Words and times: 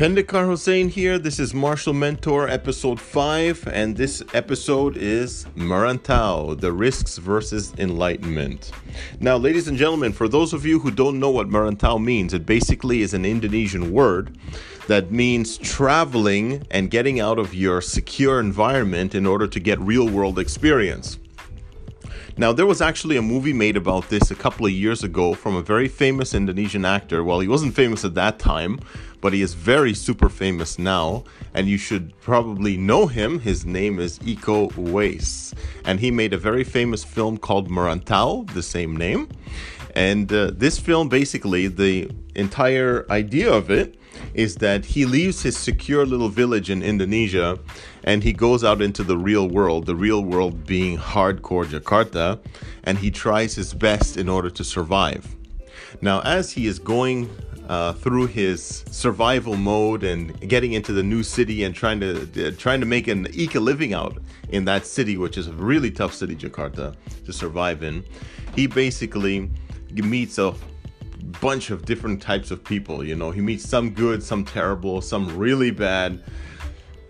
Pendekar 0.00 0.46
Hussein 0.46 0.88
here. 0.88 1.18
This 1.18 1.38
is 1.38 1.52
Martial 1.52 1.92
Mentor 1.92 2.48
episode 2.48 2.98
5, 2.98 3.68
and 3.70 3.94
this 3.94 4.22
episode 4.32 4.96
is 4.96 5.44
Merantau 5.54 6.58
The 6.58 6.72
Risks 6.72 7.18
versus 7.18 7.74
Enlightenment. 7.76 8.70
Now, 9.20 9.36
ladies 9.36 9.68
and 9.68 9.76
gentlemen, 9.76 10.14
for 10.14 10.26
those 10.26 10.54
of 10.54 10.64
you 10.64 10.78
who 10.78 10.90
don't 10.90 11.20
know 11.20 11.28
what 11.28 11.50
Merantau 11.50 12.02
means, 12.02 12.32
it 12.32 12.46
basically 12.46 13.02
is 13.02 13.12
an 13.12 13.26
Indonesian 13.26 13.92
word 13.92 14.38
that 14.88 15.12
means 15.12 15.58
traveling 15.58 16.66
and 16.70 16.90
getting 16.90 17.20
out 17.20 17.38
of 17.38 17.52
your 17.52 17.82
secure 17.82 18.40
environment 18.40 19.14
in 19.14 19.26
order 19.26 19.46
to 19.48 19.60
get 19.60 19.78
real 19.80 20.08
world 20.08 20.38
experience. 20.38 21.18
Now, 22.38 22.52
there 22.52 22.64
was 22.64 22.80
actually 22.80 23.18
a 23.18 23.22
movie 23.22 23.52
made 23.52 23.76
about 23.76 24.08
this 24.08 24.30
a 24.30 24.34
couple 24.34 24.64
of 24.64 24.72
years 24.72 25.04
ago 25.04 25.34
from 25.34 25.56
a 25.56 25.62
very 25.62 25.88
famous 25.88 26.32
Indonesian 26.32 26.86
actor. 26.86 27.22
Well, 27.22 27.40
he 27.40 27.48
wasn't 27.48 27.74
famous 27.74 28.02
at 28.02 28.14
that 28.14 28.38
time, 28.38 28.80
but 29.20 29.32
he 29.32 29.42
is 29.42 29.54
very 29.54 29.94
super 29.94 30.28
famous 30.28 30.78
now, 30.78 31.24
and 31.54 31.68
you 31.68 31.78
should 31.78 32.18
probably 32.20 32.76
know 32.76 33.06
him. 33.06 33.40
His 33.40 33.64
name 33.64 33.98
is 33.98 34.18
Iko 34.20 34.72
Uwais, 34.72 35.54
and 35.84 36.00
he 36.00 36.10
made 36.10 36.32
a 36.32 36.38
very 36.38 36.64
famous 36.64 37.04
film 37.04 37.36
called 37.38 37.70
Merantau, 37.70 38.52
the 38.54 38.62
same 38.62 38.96
name. 38.96 39.28
And 39.94 40.32
uh, 40.32 40.52
this 40.54 40.78
film, 40.78 41.08
basically, 41.08 41.66
the 41.66 42.10
entire 42.34 43.06
idea 43.10 43.52
of 43.52 43.70
it 43.70 43.96
is 44.34 44.56
that 44.56 44.84
he 44.84 45.04
leaves 45.04 45.42
his 45.42 45.56
secure 45.56 46.06
little 46.06 46.28
village 46.28 46.70
in 46.70 46.82
Indonesia 46.82 47.58
and 48.04 48.22
he 48.22 48.32
goes 48.32 48.64
out 48.64 48.80
into 48.80 49.02
the 49.02 49.16
real 49.16 49.48
world, 49.48 49.86
the 49.86 49.94
real 49.94 50.22
world 50.22 50.66
being 50.66 50.96
hardcore 50.96 51.66
Jakarta, 51.66 52.38
and 52.84 52.98
he 52.98 53.10
tries 53.10 53.54
his 53.54 53.74
best 53.74 54.16
in 54.16 54.28
order 54.28 54.50
to 54.50 54.64
survive. 54.64 55.36
Now, 56.00 56.20
as 56.20 56.52
he 56.52 56.66
is 56.66 56.78
going 56.78 57.28
uh, 57.70 57.92
through 57.92 58.26
his 58.26 58.84
survival 58.90 59.54
mode 59.54 60.02
and 60.02 60.40
getting 60.48 60.72
into 60.72 60.92
the 60.92 61.04
new 61.04 61.22
city 61.22 61.62
and 61.62 61.72
trying 61.72 62.00
to 62.00 62.48
uh, 62.48 62.50
trying 62.58 62.80
to 62.80 62.86
make 62.86 63.06
an 63.06 63.28
eke 63.32 63.54
a 63.54 63.60
living 63.60 63.94
out 63.94 64.18
in 64.48 64.64
that 64.64 64.84
city, 64.84 65.16
which 65.16 65.38
is 65.38 65.46
a 65.46 65.52
really 65.52 65.88
tough 65.88 66.12
city, 66.12 66.34
Jakarta, 66.34 66.96
to 67.24 67.32
survive 67.32 67.84
in, 67.84 68.04
he 68.56 68.66
basically 68.66 69.48
meets 69.92 70.38
a 70.38 70.52
bunch 71.40 71.70
of 71.70 71.84
different 71.84 72.20
types 72.20 72.50
of 72.50 72.64
people. 72.64 73.04
You 73.04 73.14
know, 73.14 73.30
he 73.30 73.40
meets 73.40 73.68
some 73.68 73.90
good, 73.90 74.20
some 74.20 74.44
terrible, 74.44 75.00
some 75.00 75.38
really 75.38 75.70
bad, 75.70 76.24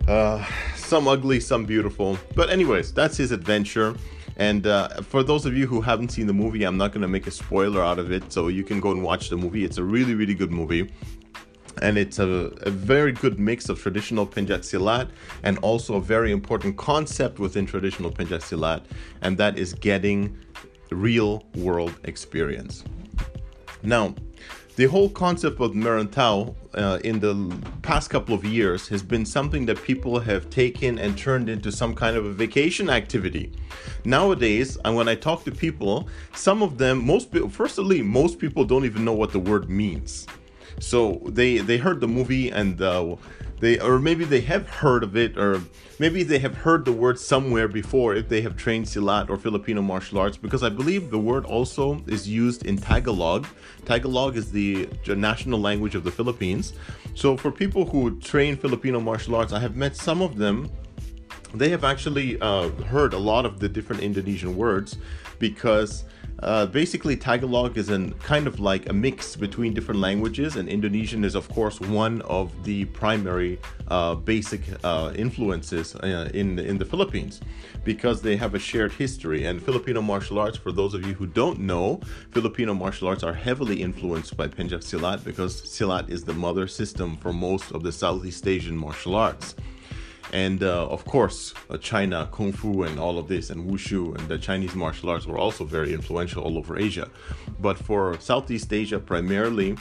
uh, 0.07 0.45
some 0.75 1.07
ugly, 1.07 1.39
some 1.39 1.65
beautiful. 1.65 2.19
But, 2.35 2.51
anyways, 2.51 2.93
that's 2.93 3.17
his 3.17 3.31
adventure. 3.31 3.95
And 4.41 4.65
uh, 4.65 4.87
for 5.03 5.21
those 5.21 5.45
of 5.45 5.55
you 5.55 5.67
who 5.67 5.81
haven't 5.81 6.09
seen 6.09 6.25
the 6.25 6.33
movie, 6.33 6.63
I'm 6.63 6.75
not 6.75 6.91
going 6.93 7.03
to 7.03 7.07
make 7.07 7.27
a 7.27 7.31
spoiler 7.31 7.83
out 7.83 7.99
of 7.99 8.11
it. 8.11 8.33
So 8.33 8.47
you 8.47 8.63
can 8.63 8.79
go 8.79 8.89
and 8.89 9.03
watch 9.03 9.29
the 9.29 9.37
movie. 9.37 9.63
It's 9.63 9.77
a 9.77 9.83
really, 9.83 10.15
really 10.15 10.33
good 10.33 10.49
movie. 10.51 10.91
And 11.83 11.95
it's 11.95 12.17
a, 12.17 12.27
a 12.63 12.71
very 12.71 13.11
good 13.11 13.39
mix 13.39 13.69
of 13.69 13.79
traditional 13.79 14.25
Pencak 14.25 14.61
Silat 14.61 15.09
and 15.43 15.59
also 15.59 15.97
a 15.97 16.01
very 16.01 16.31
important 16.31 16.75
concept 16.75 17.37
within 17.37 17.67
traditional 17.67 18.09
Pencak 18.09 18.41
Silat, 18.41 18.81
and 19.21 19.37
that 19.37 19.59
is 19.59 19.75
getting 19.75 20.35
real 20.89 21.43
world 21.53 21.93
experience. 22.05 22.83
Now, 23.83 24.15
the 24.75 24.85
whole 24.85 25.09
concept 25.09 25.61
of 25.61 25.73
Merantau 25.73 26.55
uh, 26.75 26.99
in 27.03 27.19
the 27.19 27.53
past 27.81 28.09
couple 28.09 28.33
of 28.33 28.43
years 28.45 28.87
has 28.87 29.03
been 29.03 29.25
something 29.25 29.65
that 29.65 29.81
people 29.83 30.19
have 30.19 30.49
taken 30.49 30.97
and 30.99 31.17
turned 31.17 31.49
into 31.49 31.71
some 31.71 31.93
kind 31.93 32.15
of 32.15 32.25
a 32.25 32.31
vacation 32.31 32.89
activity. 32.89 33.51
Nowadays, 34.05 34.77
and 34.85 34.95
when 34.95 35.07
I 35.07 35.15
talk 35.15 35.43
to 35.45 35.51
people, 35.51 36.07
some 36.33 36.61
of 36.63 36.77
them, 36.77 37.05
most 37.05 37.29
firstly, 37.49 38.01
most 38.01 38.39
people 38.39 38.63
don't 38.63 38.85
even 38.85 39.03
know 39.03 39.13
what 39.13 39.31
the 39.31 39.39
word 39.39 39.69
means. 39.69 40.27
So 40.79 41.21
they 41.25 41.59
they 41.59 41.77
heard 41.77 41.99
the 42.01 42.07
movie 42.07 42.49
and 42.49 42.81
uh, 42.81 43.15
they 43.61 43.79
or 43.79 43.99
maybe 43.99 44.25
they 44.25 44.41
have 44.41 44.67
heard 44.67 45.03
of 45.03 45.15
it 45.15 45.37
or 45.37 45.61
maybe 45.99 46.23
they 46.23 46.39
have 46.39 46.55
heard 46.55 46.83
the 46.83 46.91
word 46.91 47.17
somewhere 47.17 47.67
before 47.67 48.15
if 48.15 48.27
they 48.27 48.41
have 48.41 48.57
trained 48.57 48.85
Silat 48.85 49.29
or 49.29 49.37
Filipino 49.37 49.81
martial 49.81 50.17
arts 50.17 50.35
because 50.35 50.63
I 50.63 50.69
believe 50.69 51.11
the 51.11 51.19
word 51.19 51.45
also 51.45 52.03
is 52.07 52.27
used 52.27 52.65
in 52.65 52.75
Tagalog. 52.75 53.47
Tagalog 53.85 54.35
is 54.35 54.51
the 54.51 54.89
national 55.07 55.61
language 55.61 55.95
of 55.95 56.03
the 56.03 56.11
Philippines. 56.11 56.73
So 57.13 57.37
for 57.37 57.51
people 57.51 57.85
who 57.85 58.19
train 58.19 58.57
Filipino 58.57 58.99
martial 58.99 59.35
arts, 59.35 59.53
I 59.53 59.59
have 59.59 59.75
met 59.75 59.95
some 59.95 60.21
of 60.21 60.37
them 60.37 60.69
they 61.53 61.69
have 61.69 61.83
actually 61.83 62.39
uh, 62.39 62.69
heard 62.85 63.13
a 63.13 63.17
lot 63.17 63.45
of 63.45 63.59
the 63.59 63.67
different 63.67 64.01
Indonesian 64.01 64.55
words 64.55 64.97
because 65.37 66.05
uh, 66.41 66.65
basically, 66.65 67.15
Tagalog 67.15 67.77
is 67.77 67.89
a 67.89 68.09
kind 68.23 68.47
of 68.47 68.59
like 68.59 68.89
a 68.89 68.93
mix 68.93 69.35
between 69.35 69.73
different 69.73 69.99
languages, 69.99 70.55
and 70.55 70.67
Indonesian 70.67 71.23
is, 71.23 71.35
of 71.35 71.47
course, 71.49 71.79
one 71.79 72.21
of 72.23 72.63
the 72.63 72.85
primary 72.85 73.59
uh, 73.87 74.15
basic 74.15 74.61
uh, 74.83 75.13
influences 75.15 75.95
uh, 75.95 76.29
in 76.33 76.57
in 76.57 76.77
the 76.77 76.85
Philippines 76.85 77.41
because 77.83 78.21
they 78.21 78.35
have 78.35 78.55
a 78.55 78.59
shared 78.59 78.91
history. 78.91 79.45
And 79.45 79.61
Filipino 79.61 80.01
martial 80.01 80.39
arts, 80.39 80.57
for 80.57 80.71
those 80.71 80.93
of 80.93 81.05
you 81.05 81.13
who 81.13 81.27
don't 81.27 81.59
know, 81.59 81.99
Filipino 82.31 82.73
martial 82.73 83.07
arts 83.07 83.23
are 83.23 83.33
heavily 83.33 83.81
influenced 83.81 84.35
by 84.35 84.47
Pencak 84.47 84.81
Silat 84.81 85.23
because 85.23 85.61
Silat 85.61 86.09
is 86.09 86.23
the 86.23 86.33
mother 86.33 86.67
system 86.67 87.17
for 87.17 87.33
most 87.33 87.71
of 87.71 87.83
the 87.83 87.91
Southeast 87.91 88.47
Asian 88.47 88.77
martial 88.77 89.15
arts 89.15 89.55
and 90.31 90.63
uh, 90.63 90.87
of 90.87 91.03
course 91.05 91.53
uh, 91.69 91.77
china 91.77 92.27
kung 92.31 92.51
fu 92.51 92.83
and 92.83 92.99
all 92.99 93.17
of 93.17 93.27
this 93.27 93.49
and 93.49 93.69
wushu 93.69 94.15
and 94.17 94.27
the 94.27 94.37
chinese 94.37 94.75
martial 94.75 95.09
arts 95.09 95.25
were 95.25 95.37
also 95.37 95.63
very 95.63 95.93
influential 95.93 96.43
all 96.43 96.57
over 96.57 96.77
asia. 96.77 97.09
But 97.59 97.77
for 97.77 98.19
southeast 98.19 98.71
asia 98.73 98.99
primarily 98.99 99.77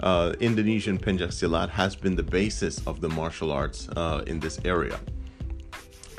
uh, 0.00 0.34
indonesian 0.40 0.98
pencak 0.98 1.28
silat 1.28 1.68
has 1.70 1.94
been 1.94 2.16
the 2.16 2.22
basis 2.22 2.84
of 2.86 3.00
the 3.00 3.08
martial 3.08 3.52
arts 3.52 3.88
uh, 3.96 4.24
in 4.26 4.40
this 4.40 4.58
area. 4.64 4.98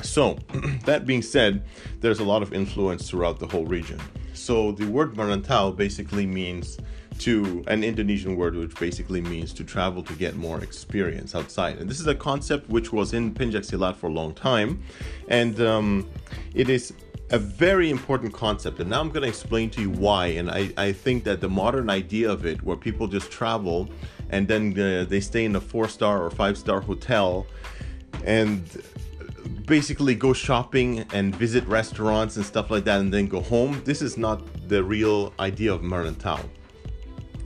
So 0.02 0.38
that 0.84 1.06
being 1.06 1.22
said 1.22 1.64
there's 2.00 2.20
a 2.20 2.24
lot 2.24 2.42
of 2.42 2.52
influence 2.52 3.08
throughout 3.08 3.38
the 3.38 3.46
whole 3.46 3.66
region. 3.66 4.00
So 4.32 4.72
the 4.72 4.86
word 4.86 5.14
merantau 5.14 5.76
basically 5.76 6.26
means 6.26 6.78
to 7.18 7.64
an 7.68 7.84
Indonesian 7.84 8.36
word 8.36 8.56
which 8.56 8.74
basically 8.78 9.20
means 9.20 9.52
to 9.54 9.64
travel 9.64 10.02
to 10.02 10.12
get 10.14 10.36
more 10.36 10.62
experience 10.62 11.34
outside. 11.34 11.78
And 11.78 11.88
this 11.88 12.00
is 12.00 12.06
a 12.06 12.14
concept 12.14 12.68
which 12.68 12.92
was 12.92 13.12
in 13.14 13.32
Pencak 13.32 13.62
Silat 13.62 13.96
for 13.96 14.08
a 14.08 14.12
long 14.12 14.34
time, 14.34 14.82
and 15.28 15.60
um, 15.60 16.08
it 16.54 16.68
is 16.68 16.92
a 17.30 17.38
very 17.38 17.90
important 17.90 18.32
concept. 18.32 18.80
And 18.80 18.90
now 18.90 19.00
I'm 19.00 19.08
going 19.08 19.22
to 19.22 19.28
explain 19.28 19.70
to 19.70 19.80
you 19.80 19.90
why. 19.90 20.26
And 20.26 20.50
I, 20.50 20.70
I 20.76 20.92
think 20.92 21.24
that 21.24 21.40
the 21.40 21.48
modern 21.48 21.88
idea 21.88 22.30
of 22.30 22.44
it, 22.44 22.62
where 22.62 22.76
people 22.76 23.06
just 23.08 23.30
travel 23.30 23.88
and 24.30 24.46
then 24.46 24.78
uh, 24.78 25.04
they 25.08 25.20
stay 25.20 25.44
in 25.44 25.56
a 25.56 25.60
four 25.60 25.88
star 25.88 26.22
or 26.22 26.30
five 26.30 26.58
star 26.58 26.80
hotel 26.80 27.46
and 28.24 28.62
basically 29.66 30.14
go 30.14 30.32
shopping 30.32 31.04
and 31.12 31.34
visit 31.34 31.66
restaurants 31.66 32.36
and 32.36 32.44
stuff 32.44 32.70
like 32.70 32.84
that 32.84 33.00
and 33.00 33.12
then 33.12 33.26
go 33.26 33.40
home. 33.40 33.80
This 33.84 34.02
is 34.02 34.16
not 34.16 34.42
the 34.68 34.82
real 34.82 35.32
idea 35.38 35.72
of 35.72 35.80
Merantau 35.82 36.40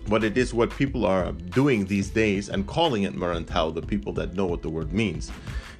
but 0.08 0.24
it 0.24 0.38
is 0.38 0.54
what 0.54 0.70
people 0.70 1.04
are 1.04 1.32
doing 1.32 1.84
these 1.84 2.10
days 2.10 2.48
and 2.48 2.66
calling 2.66 3.02
it 3.02 3.14
Merantau, 3.14 3.74
the 3.74 3.82
people 3.82 4.12
that 4.14 4.34
know 4.34 4.46
what 4.46 4.62
the 4.62 4.70
word 4.70 4.92
means. 4.92 5.30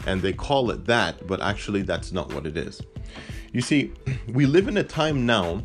And 0.07 0.23
they 0.23 0.33
call 0.33 0.71
it 0.71 0.85
that, 0.87 1.27
but 1.27 1.41
actually 1.41 1.83
that's 1.83 2.13
not 2.13 2.33
what 2.33 2.47
it 2.47 2.57
is. 2.57 2.81
You 3.53 3.61
see, 3.61 3.93
we 4.29 4.47
live 4.47 4.69
in 4.69 4.77
a 4.77 4.85
time 4.85 5.27
now 5.27 5.63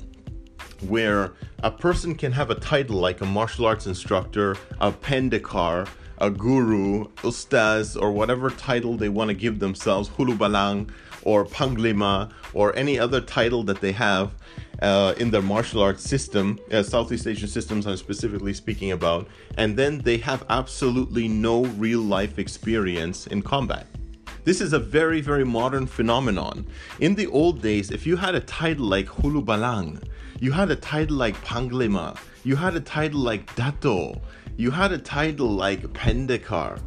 where 0.88 1.34
a 1.63 1.72
person 1.72 2.16
can 2.16 2.31
have 2.31 2.50
a 2.50 2.56
title 2.56 2.97
like 2.97 3.22
a 3.22 3.25
martial 3.25 3.66
arts 3.66 3.88
instructor, 3.88 4.57
a 4.81 4.91
pendekar, 4.91 5.88
a 6.19 6.30
guru, 6.30 7.06
ustaz, 7.24 8.01
or 8.01 8.12
whatever 8.12 8.50
title 8.50 8.95
they 8.95 9.09
want 9.09 9.30
to 9.30 9.34
give 9.34 9.59
themselves, 9.59 10.09
hulubalang, 10.09 10.90
or 11.24 11.45
panglima, 11.45 12.31
or 12.53 12.75
any 12.75 13.00
other 13.00 13.22
title 13.22 13.63
that 13.63 13.81
they 13.81 13.91
have 13.91 14.34
uh, 14.81 15.13
in 15.17 15.31
their 15.31 15.41
martial 15.41 15.81
arts 15.81 16.03
system, 16.03 16.59
uh, 16.71 16.83
Southeast 16.83 17.27
Asian 17.27 17.48
systems 17.48 17.86
I'm 17.86 17.98
specifically 17.98 18.53
speaking 18.53 18.92
about, 18.92 19.27
and 19.57 19.77
then 19.77 20.00
they 20.00 20.18
have 20.18 20.45
absolutely 20.50 21.27
no 21.27 21.65
real 21.65 22.01
life 22.01 22.39
experience 22.39 23.27
in 23.27 23.42
combat. 23.42 23.88
This 24.44 24.59
is 24.59 24.74
a 24.74 24.80
very, 24.80 25.21
very 25.21 25.45
modern 25.45 25.88
phenomenon. 25.88 26.65
In 27.00 27.15
the 27.15 27.27
old 27.27 27.62
days, 27.62 27.92
if 27.92 28.06
you 28.06 28.18
had 28.18 28.36
a 28.36 28.42
title 28.42 28.86
like 28.86 29.07
Hulu 29.07 29.45
Balang, 29.45 30.03
you 30.42 30.51
had 30.51 30.69
a 30.69 30.75
title 30.75 31.15
like 31.15 31.36
Panglima, 31.45 32.18
you 32.44 32.57
had 32.57 32.75
a 32.75 32.81
title 32.81 33.21
like 33.21 33.56
Dato, 33.56 34.19
you 34.57 34.69
had 34.69 34.92
a 34.92 34.98
title 34.98 35.48
like 35.48 35.81
Pendekar. 35.94 36.80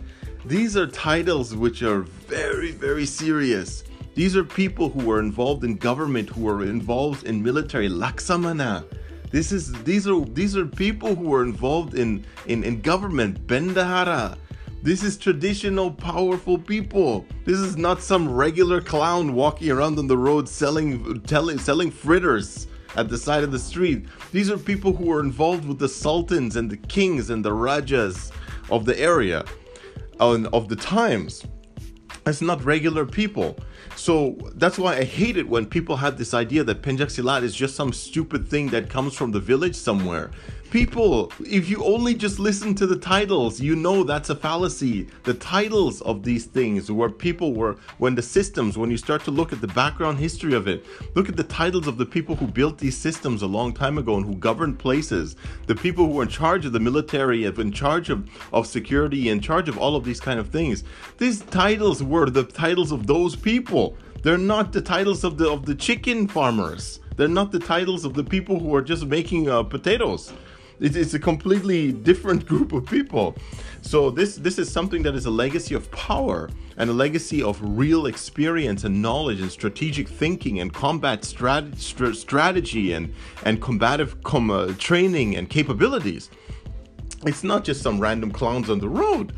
These 0.44 0.76
are 0.76 0.87
titles 0.87 1.56
which 1.56 1.82
are 1.82 2.02
very, 2.02 2.72
very 2.72 3.06
serious. 3.06 3.84
These 4.16 4.34
are 4.34 4.44
people 4.44 4.88
who 4.88 5.04
were 5.04 5.20
involved 5.20 5.62
in 5.62 5.76
government, 5.76 6.30
who 6.30 6.44
were 6.44 6.64
involved 6.64 7.24
in 7.24 7.42
military. 7.42 7.90
Laksamana. 7.90 8.82
This 9.30 9.52
is 9.52 9.70
these 9.82 10.08
are 10.08 10.18
these 10.24 10.56
are 10.56 10.64
people 10.64 11.14
who 11.14 11.28
were 11.28 11.42
involved 11.42 11.98
in 11.98 12.24
in, 12.46 12.64
in 12.64 12.80
government. 12.80 13.46
Bendahara. 13.46 14.38
This 14.82 15.02
is 15.02 15.18
traditional, 15.18 15.90
powerful 15.90 16.56
people. 16.56 17.26
This 17.44 17.58
is 17.58 17.76
not 17.76 18.00
some 18.00 18.26
regular 18.26 18.80
clown 18.80 19.34
walking 19.34 19.70
around 19.70 19.98
on 19.98 20.06
the 20.06 20.16
road 20.16 20.48
selling 20.48 21.20
telling 21.24 21.58
selling 21.58 21.90
fritters 21.90 22.68
at 22.96 23.10
the 23.10 23.18
side 23.18 23.44
of 23.44 23.52
the 23.52 23.58
street. 23.58 24.06
These 24.32 24.50
are 24.50 24.56
people 24.56 24.94
who 24.94 25.04
were 25.04 25.20
involved 25.20 25.68
with 25.68 25.78
the 25.78 25.90
sultans 25.90 26.56
and 26.56 26.70
the 26.70 26.78
kings 26.78 27.28
and 27.28 27.44
the 27.44 27.52
rajas 27.52 28.32
of 28.70 28.86
the 28.86 28.98
area 28.98 29.44
and 30.18 30.46
of 30.54 30.70
the 30.70 30.76
times. 30.76 31.44
It's 32.26 32.40
not 32.40 32.64
regular 32.64 33.04
people. 33.04 33.58
So 33.96 34.37
that's 34.54 34.78
why 34.78 34.98
I 34.98 35.04
hate 35.04 35.37
it 35.37 35.48
when 35.48 35.66
people 35.66 35.96
have 35.96 36.19
this 36.19 36.34
idea 36.34 36.62
that 36.64 36.82
Pencak 36.82 37.08
Silat 37.08 37.43
is 37.43 37.54
just 37.54 37.75
some 37.75 37.93
stupid 37.93 38.46
thing 38.46 38.69
that 38.69 38.90
comes 38.90 39.14
from 39.14 39.32
the 39.32 39.40
village 39.40 39.75
somewhere. 39.75 40.31
People, 40.70 41.32
if 41.38 41.70
you 41.70 41.84
only 41.84 42.12
just 42.12 42.40
listen 42.40 42.74
to 42.74 42.88
the 42.88 42.98
titles, 42.98 43.60
you 43.60 43.76
know 43.76 44.02
that's 44.02 44.30
a 44.30 44.34
fallacy. 44.34 45.06
The 45.22 45.34
titles 45.34 46.02
of 46.02 46.24
these 46.24 46.46
things, 46.46 46.90
where 46.90 47.08
people 47.08 47.54
were, 47.54 47.76
when 47.98 48.16
the 48.16 48.22
systems, 48.22 48.76
when 48.76 48.90
you 48.90 48.96
start 48.96 49.22
to 49.24 49.30
look 49.30 49.52
at 49.52 49.60
the 49.60 49.68
background 49.68 50.18
history 50.18 50.54
of 50.54 50.66
it, 50.66 50.84
look 51.14 51.28
at 51.28 51.36
the 51.36 51.44
titles 51.44 51.86
of 51.86 51.98
the 51.98 52.04
people 52.04 52.34
who 52.34 52.48
built 52.48 52.78
these 52.78 52.96
systems 52.96 53.42
a 53.42 53.46
long 53.46 53.72
time 53.72 53.96
ago 53.96 54.16
and 54.16 54.26
who 54.26 54.34
governed 54.34 54.76
places, 54.76 55.36
the 55.66 55.74
people 55.74 56.06
who 56.06 56.14
were 56.14 56.24
in 56.24 56.28
charge 56.28 56.66
of 56.66 56.72
the 56.72 56.80
military, 56.80 57.44
in 57.44 57.72
charge 57.72 58.10
of, 58.10 58.28
of 58.52 58.66
security, 58.66 59.28
in 59.28 59.40
charge 59.40 59.68
of 59.68 59.78
all 59.78 59.94
of 59.94 60.04
these 60.04 60.20
kind 60.20 60.40
of 60.40 60.48
things. 60.48 60.82
These 61.18 61.42
titles 61.42 62.02
were 62.02 62.28
the 62.28 62.42
titles 62.42 62.90
of 62.90 63.06
those 63.06 63.36
people. 63.36 63.96
They're 64.22 64.36
not 64.36 64.72
the 64.72 64.82
titles 64.82 65.22
of 65.22 65.38
the 65.38 65.48
of 65.48 65.64
the 65.64 65.76
chicken 65.76 66.26
farmers. 66.26 66.98
They're 67.14 67.28
not 67.28 67.52
the 67.52 67.60
titles 67.60 68.04
of 68.04 68.14
the 68.14 68.24
people 68.24 68.58
who 68.58 68.74
are 68.74 68.82
just 68.82 69.06
making 69.06 69.48
uh, 69.48 69.62
potatoes 69.62 70.32
it's 70.81 71.14
a 71.14 71.19
completely 71.19 71.93
different 71.93 72.46
group 72.50 72.73
of 72.73 72.87
people. 72.87 73.37
So 73.82 74.11
this 74.11 74.37
this 74.37 74.58
is 74.58 74.70
something 74.70 75.02
that 75.05 75.14
is 75.14 75.26
a 75.26 75.31
legacy 75.31 75.75
of 75.75 75.90
power 75.93 76.50
and 76.76 76.90
a 76.90 76.93
legacy 76.93 77.43
of 77.43 77.58
real 77.62 78.06
experience 78.06 78.84
and 78.84 79.00
knowledge 79.00 79.40
and 79.40 79.50
strategic 79.50 80.08
thinking 80.08 80.61
and 80.61 80.73
combat 80.73 81.23
strat- 81.23 81.78
strategy 82.14 82.93
and 82.93 83.14
and 83.44 83.62
combative 83.62 84.23
com- 84.23 84.50
uh, 84.50 84.73
training 84.78 85.37
and 85.37 85.49
capabilities. 85.49 86.31
It's 87.25 87.44
not 87.44 87.64
just 87.64 87.82
some 87.82 87.99
random 88.00 88.31
clowns 88.31 88.69
on 88.69 88.78
the 88.78 88.88
road. 88.88 89.32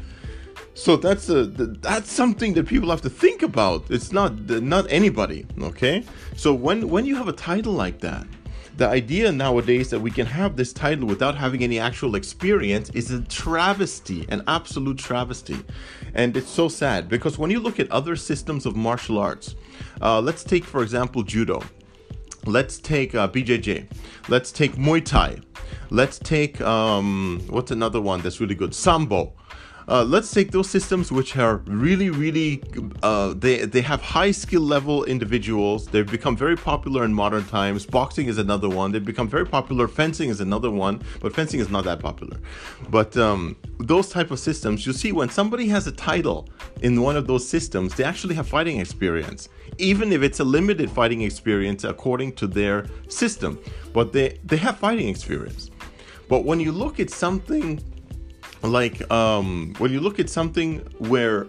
So 0.74 0.96
that's 0.96 1.28
a 1.28 1.44
that's 1.44 2.10
something 2.10 2.54
that 2.54 2.66
people 2.66 2.88
have 2.90 3.02
to 3.02 3.10
think 3.10 3.42
about. 3.42 3.90
It's 3.90 4.12
not 4.12 4.48
not 4.48 4.86
anybody, 4.88 5.44
okay? 5.60 6.04
So 6.36 6.54
when 6.54 6.88
when 6.88 7.04
you 7.04 7.16
have 7.16 7.28
a 7.28 7.32
title 7.32 7.72
like 7.72 7.98
that, 8.00 8.26
the 8.78 8.88
idea 8.88 9.32
nowadays 9.32 9.90
that 9.90 9.98
we 9.98 10.08
can 10.08 10.24
have 10.24 10.54
this 10.54 10.72
title 10.72 11.08
without 11.08 11.34
having 11.34 11.64
any 11.64 11.80
actual 11.80 12.14
experience 12.14 12.90
is 12.90 13.10
a 13.10 13.20
travesty, 13.22 14.24
an 14.28 14.40
absolute 14.46 14.96
travesty. 14.96 15.58
And 16.14 16.36
it's 16.36 16.48
so 16.48 16.68
sad 16.68 17.08
because 17.08 17.38
when 17.38 17.50
you 17.50 17.58
look 17.58 17.80
at 17.80 17.90
other 17.90 18.14
systems 18.14 18.66
of 18.66 18.76
martial 18.76 19.18
arts, 19.18 19.56
uh, 20.00 20.20
let's 20.20 20.44
take, 20.44 20.64
for 20.64 20.84
example, 20.84 21.24
judo. 21.24 21.60
Let's 22.46 22.78
take 22.78 23.16
uh, 23.16 23.26
BJJ. 23.28 23.90
Let's 24.28 24.52
take 24.52 24.76
Muay 24.76 25.04
Thai. 25.04 25.38
Let's 25.90 26.20
take, 26.20 26.60
um, 26.60 27.42
what's 27.48 27.72
another 27.72 28.00
one 28.00 28.20
that's 28.20 28.40
really 28.40 28.54
good? 28.54 28.72
Sambo. 28.76 29.32
Uh, 29.88 30.04
let's 30.04 30.30
take 30.30 30.50
those 30.50 30.68
systems 30.68 31.10
which 31.10 31.34
are 31.38 31.62
really, 31.66 32.10
really, 32.10 32.62
uh, 33.02 33.32
they, 33.34 33.64
they 33.64 33.80
have 33.80 34.02
high 34.02 34.30
skill 34.30 34.60
level 34.60 35.04
individuals. 35.04 35.86
They've 35.86 36.10
become 36.10 36.36
very 36.36 36.56
popular 36.56 37.06
in 37.06 37.14
modern 37.14 37.46
times. 37.46 37.86
Boxing 37.86 38.26
is 38.26 38.36
another 38.36 38.68
one. 38.68 38.92
They've 38.92 39.02
become 39.02 39.28
very 39.28 39.46
popular. 39.46 39.88
Fencing 39.88 40.28
is 40.28 40.42
another 40.42 40.70
one, 40.70 41.00
but 41.20 41.34
fencing 41.34 41.58
is 41.58 41.70
not 41.70 41.84
that 41.84 42.00
popular. 42.00 42.36
But 42.90 43.16
um, 43.16 43.56
those 43.78 44.10
type 44.10 44.30
of 44.30 44.38
systems, 44.38 44.86
you 44.86 44.92
see, 44.92 45.12
when 45.12 45.30
somebody 45.30 45.68
has 45.68 45.86
a 45.86 45.92
title 45.92 46.50
in 46.82 47.00
one 47.00 47.16
of 47.16 47.26
those 47.26 47.48
systems, 47.48 47.94
they 47.94 48.04
actually 48.04 48.34
have 48.34 48.46
fighting 48.46 48.80
experience, 48.80 49.48
even 49.78 50.12
if 50.12 50.22
it's 50.22 50.40
a 50.40 50.44
limited 50.44 50.90
fighting 50.90 51.22
experience 51.22 51.84
according 51.84 52.34
to 52.34 52.46
their 52.46 52.84
system. 53.08 53.58
But 53.94 54.12
they, 54.12 54.38
they 54.44 54.58
have 54.58 54.76
fighting 54.76 55.08
experience. 55.08 55.70
But 56.28 56.44
when 56.44 56.60
you 56.60 56.72
look 56.72 57.00
at 57.00 57.08
something 57.08 57.82
like 58.62 59.10
um, 59.10 59.74
when 59.78 59.92
you 59.92 60.00
look 60.00 60.18
at 60.18 60.28
something 60.28 60.78
where, 60.98 61.46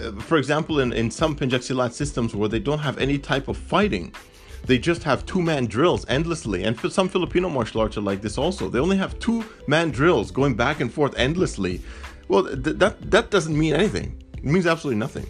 uh, 0.00 0.12
for 0.20 0.38
example, 0.38 0.80
in, 0.80 0.92
in 0.92 1.10
some 1.10 1.36
Pencak 1.36 1.60
Silat 1.60 1.92
systems 1.92 2.34
where 2.34 2.48
they 2.48 2.58
don't 2.58 2.80
have 2.80 2.98
any 2.98 3.18
type 3.18 3.48
of 3.48 3.56
fighting, 3.56 4.14
they 4.64 4.78
just 4.78 5.02
have 5.02 5.26
two 5.26 5.42
man 5.42 5.66
drills 5.66 6.04
endlessly. 6.08 6.64
And 6.64 6.78
some 6.92 7.08
Filipino 7.08 7.48
martial 7.48 7.80
arts 7.80 7.96
are 7.96 8.02
like 8.02 8.22
this 8.22 8.38
also. 8.38 8.68
They 8.68 8.78
only 8.78 8.96
have 8.96 9.18
two 9.18 9.44
man 9.66 9.90
drills 9.90 10.30
going 10.30 10.54
back 10.54 10.80
and 10.80 10.92
forth 10.92 11.14
endlessly. 11.16 11.80
Well, 12.28 12.44
th- 12.44 12.76
that, 12.78 13.10
that 13.10 13.30
doesn't 13.30 13.56
mean 13.56 13.74
anything, 13.74 14.22
it 14.36 14.44
means 14.44 14.66
absolutely 14.66 14.98
nothing. 14.98 15.26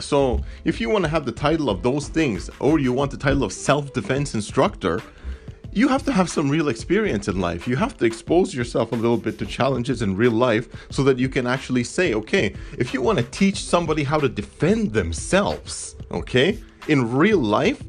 So, 0.00 0.42
if 0.64 0.78
you 0.78 0.90
want 0.90 1.04
to 1.06 1.08
have 1.08 1.24
the 1.24 1.32
title 1.32 1.70
of 1.70 1.82
those 1.82 2.08
things, 2.08 2.50
or 2.60 2.78
you 2.78 2.92
want 2.92 3.10
the 3.10 3.16
title 3.16 3.42
of 3.42 3.52
self 3.52 3.94
defense 3.94 4.34
instructor, 4.34 5.00
you 5.76 5.88
have 5.88 6.02
to 6.02 6.10
have 6.10 6.30
some 6.30 6.48
real 6.48 6.70
experience 6.70 7.28
in 7.28 7.38
life. 7.38 7.68
You 7.68 7.76
have 7.76 7.98
to 7.98 8.06
expose 8.06 8.54
yourself 8.54 8.92
a 8.92 8.94
little 8.94 9.18
bit 9.18 9.38
to 9.40 9.44
challenges 9.44 10.00
in 10.00 10.16
real 10.16 10.32
life 10.32 10.68
so 10.90 11.02
that 11.02 11.18
you 11.18 11.28
can 11.28 11.46
actually 11.46 11.84
say, 11.84 12.14
okay, 12.14 12.54
if 12.78 12.94
you 12.94 13.02
want 13.02 13.18
to 13.18 13.24
teach 13.24 13.62
somebody 13.62 14.02
how 14.02 14.18
to 14.18 14.26
defend 14.26 14.94
themselves, 14.94 15.94
okay, 16.10 16.58
in 16.88 17.12
real 17.14 17.38
life, 17.38 17.82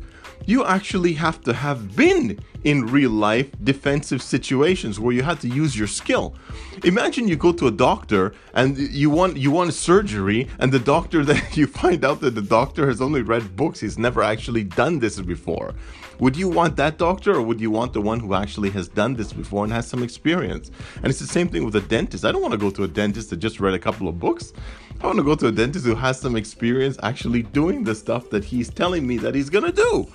you 0.45 0.65
actually 0.65 1.13
have 1.13 1.41
to 1.43 1.53
have 1.53 1.95
been 1.95 2.37
in 2.65 2.85
real 2.87 3.11
life 3.11 3.49
defensive 3.63 4.21
situations 4.21 4.99
where 4.99 5.13
you 5.13 5.23
had 5.23 5.39
to 5.39 5.47
use 5.47 5.77
your 5.77 5.87
skill. 5.87 6.35
Imagine 6.83 7.27
you 7.29 7.37
go 7.37 7.53
to 7.53 7.67
a 7.67 7.71
doctor 7.71 8.33
and 8.53 8.77
you 8.77 9.09
want 9.09 9.37
you 9.37 9.51
want 9.51 9.73
surgery 9.73 10.49
and 10.59 10.71
the 10.73 10.79
doctor 10.79 11.23
that 11.31 11.55
you 11.55 11.67
find 11.67 12.03
out 12.03 12.19
that 12.19 12.35
the 12.35 12.41
doctor 12.41 12.87
has 12.87 13.01
only 13.01 13.21
read 13.21 13.55
books, 13.55 13.79
he's 13.79 13.97
never 13.97 14.21
actually 14.21 14.65
done 14.65 14.99
this 14.99 15.21
before. 15.21 15.73
Would 16.19 16.35
you 16.35 16.49
want 16.49 16.75
that 16.77 16.97
doctor 16.97 17.35
or 17.35 17.43
would 17.43 17.61
you 17.61 17.69
want 17.69 17.93
the 17.93 18.01
one 18.01 18.19
who 18.19 18.33
actually 18.33 18.71
has 18.71 18.87
done 18.87 19.13
this 19.13 19.31
before 19.31 19.63
and 19.63 19.71
has 19.71 19.87
some 19.87 20.01
experience? 20.01 20.71
And 20.95 21.07
it's 21.07 21.19
the 21.19 21.27
same 21.27 21.47
thing 21.47 21.63
with 21.63 21.75
a 21.75 21.81
dentist. 21.81 22.25
I 22.25 22.31
don't 22.31 22.41
want 22.41 22.53
to 22.53 22.57
go 22.57 22.71
to 22.71 22.83
a 22.83 22.87
dentist 22.87 23.29
that 23.29 23.37
just 23.37 23.59
read 23.59 23.75
a 23.75 23.79
couple 23.79 24.07
of 24.07 24.19
books. 24.19 24.51
I 24.99 25.05
want 25.05 25.17
to 25.17 25.23
go 25.23 25.35
to 25.35 25.47
a 25.47 25.51
dentist 25.51 25.85
who 25.85 25.93
has 25.93 26.19
some 26.19 26.35
experience 26.35 26.97
actually 27.03 27.43
doing 27.43 27.83
the 27.83 27.93
stuff 27.93 28.31
that 28.31 28.43
he's 28.43 28.69
telling 28.69 29.05
me 29.05 29.17
that 29.17 29.35
he's 29.35 29.49
going 29.49 29.65
to 29.65 29.71
do. 29.71 30.07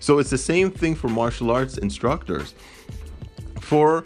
So 0.00 0.18
it's 0.18 0.30
the 0.30 0.38
same 0.38 0.70
thing 0.70 0.94
for 0.94 1.08
martial 1.08 1.50
arts 1.50 1.76
instructors. 1.76 2.54
For 3.60 4.04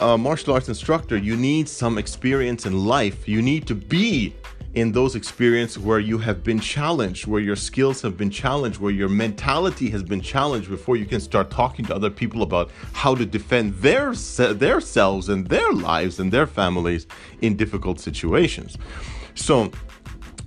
a 0.00 0.18
martial 0.18 0.52
arts 0.52 0.68
instructor, 0.68 1.16
you 1.16 1.36
need 1.36 1.68
some 1.68 1.96
experience 1.96 2.66
in 2.66 2.84
life. 2.84 3.26
You 3.26 3.40
need 3.40 3.66
to 3.68 3.74
be 3.74 4.34
in 4.74 4.90
those 4.90 5.14
experiences 5.14 5.78
where 5.78 6.00
you 6.00 6.18
have 6.18 6.42
been 6.42 6.58
challenged, 6.58 7.26
where 7.26 7.40
your 7.40 7.56
skills 7.56 8.02
have 8.02 8.16
been 8.16 8.30
challenged, 8.30 8.80
where 8.80 8.90
your 8.92 9.08
mentality 9.08 9.88
has 9.90 10.02
been 10.02 10.20
challenged 10.20 10.68
before 10.68 10.96
you 10.96 11.06
can 11.06 11.20
start 11.20 11.50
talking 11.50 11.84
to 11.84 11.94
other 11.94 12.10
people 12.10 12.42
about 12.42 12.70
how 12.92 13.14
to 13.14 13.24
defend 13.24 13.74
their 13.74 14.14
their 14.14 14.80
selves 14.80 15.28
and 15.28 15.46
their 15.46 15.72
lives 15.72 16.18
and 16.18 16.32
their 16.32 16.46
families 16.46 17.06
in 17.40 17.56
difficult 17.56 18.00
situations. 18.00 18.76
So 19.34 19.70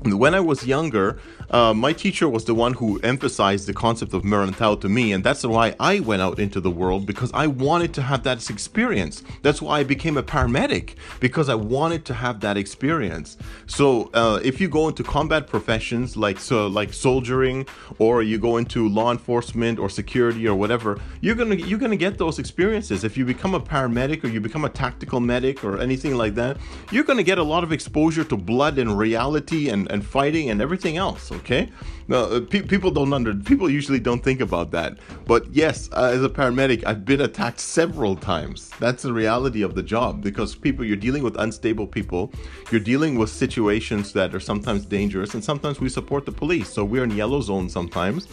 when 0.03 0.36
I 0.36 0.39
was 0.39 0.65
younger, 0.65 1.19
uh, 1.50 1.74
my 1.74 1.94
teacher 1.94 2.27
was 2.27 2.46
the 2.46 2.54
one 2.54 2.74
who 2.74 3.00
emphasized 3.00 3.68
the 3.68 3.74
concept 3.74 4.13
of 4.13 4.24
Merantau 4.24 4.80
to 4.82 4.89
me, 4.89 5.13
and 5.13 5.24
that's 5.24 5.46
why 5.46 5.75
I 5.80 6.01
went 6.01 6.22
out 6.22 6.39
into 6.39 6.60
the 6.60 6.70
world 6.70 7.06
because 7.06 7.32
I 7.34 7.48
wanted 7.48 7.94
to 7.96 8.01
have 8.01 8.24
that 8.24 8.50
experience. 8.50 9.24
That's 9.44 9.62
why 9.62 9.80
I 9.80 9.84
became 9.84 10.18
a 10.18 10.24
paramedic 10.24 10.96
because 11.20 11.48
I 11.48 11.56
wanted 11.56 12.04
to 12.06 12.13
have 12.13 12.42
that 12.42 12.58
experience. 12.58 13.38
So 13.66 14.10
uh, 14.13 14.39
if 14.44 14.60
you 14.60 14.68
go 14.68 14.89
into 14.89 15.04
combat 15.04 15.48
professions 15.48 16.18
like 16.18 16.39
so 16.39 16.68
like 16.68 16.92
soldiering, 16.92 17.66
or 17.98 18.24
you 18.24 18.38
go 18.38 18.58
into 18.58 18.89
law 18.89 19.12
enforcement 19.12 19.80
or 19.80 19.89
security 19.89 20.48
or 20.48 20.56
whatever, 20.56 21.00
you're 21.22 21.36
gonna 21.36 21.56
you're 21.56 21.80
gonna 21.80 21.96
get 21.96 22.18
those 22.18 22.39
experiences. 22.39 23.04
If 23.04 23.18
you 23.18 23.24
become 23.24 23.56
a 23.56 23.60
paramedic 23.60 24.24
or 24.24 24.27
you 24.27 24.42
become 24.42 24.66
a 24.66 24.70
tactical 24.70 25.22
medic 25.22 25.63
or 25.63 25.80
anything 25.80 26.16
like 26.16 26.36
that, 26.36 26.58
you're 26.92 27.06
gonna 27.06 27.24
get 27.24 27.38
a 27.38 27.44
lot 27.44 27.63
of 27.63 27.72
exposure 27.72 28.25
to 28.25 28.36
blood 28.36 28.77
and 28.77 28.98
reality 28.98 29.70
and, 29.70 29.89
and 29.92 30.06
fighting 30.06 30.50
and 30.50 30.62
everything 30.62 30.98
else 30.98 31.32
okay? 31.38 31.70
Now 32.08 32.24
uh, 32.24 32.41
pe- 32.41 32.62
people 32.62 32.91
don't 32.91 33.13
under 33.13 33.34
people 33.34 33.70
usually 33.70 34.00
don't 34.00 34.24
think 34.24 34.41
about 34.41 34.72
that. 34.72 34.98
But 35.25 35.48
yes 35.53 35.89
uh, 35.94 36.12
as 36.13 36.24
a 36.24 36.29
paramedic 36.29 36.86
i've 36.86 37.06
been 37.06 37.22
attacked 37.22 37.60
several 37.60 38.15
times. 38.15 38.72
That's 38.79 39.03
the 39.03 39.13
reality 39.13 39.62
of 39.62 39.75
the 39.75 39.84
job 39.84 40.22
because 40.22 40.56
people 40.56 40.86
you're 40.86 41.03
dealing 41.08 41.24
with 41.24 41.36
unstable 41.39 41.88
people. 41.88 42.32
You're 42.72 42.88
dealing 42.94 43.17
with 43.17 43.29
situations 43.29 44.13
that 44.13 44.34
are 44.36 44.39
sometimes 44.39 44.86
dangerous 44.86 45.34
and 45.34 45.44
sometimes 45.44 45.79
we 45.79 45.89
support 45.89 46.25
the 46.25 46.32
police. 46.32 46.70
So 46.70 46.84
we're 46.84 47.03
in 47.03 47.12
yellow 47.12 47.41
zone 47.41 47.70
sometimes 47.70 48.27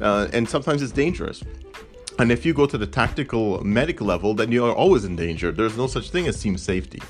uh, 0.00 0.28
and 0.32 0.48
sometimes 0.48 0.82
it's 0.82 0.92
dangerous. 0.92 1.42
And 2.18 2.32
if 2.32 2.44
you 2.44 2.52
go 2.52 2.66
to 2.66 2.76
the 2.76 2.86
tactical 2.86 3.62
medic 3.62 4.00
level, 4.00 4.34
then 4.34 4.50
you 4.50 4.64
are 4.64 4.74
always 4.74 5.04
in 5.04 5.14
danger. 5.14 5.52
There's 5.52 5.76
no 5.76 5.86
such 5.86 6.10
thing 6.10 6.26
as 6.26 6.42
team 6.42 6.58
safety. 6.58 7.00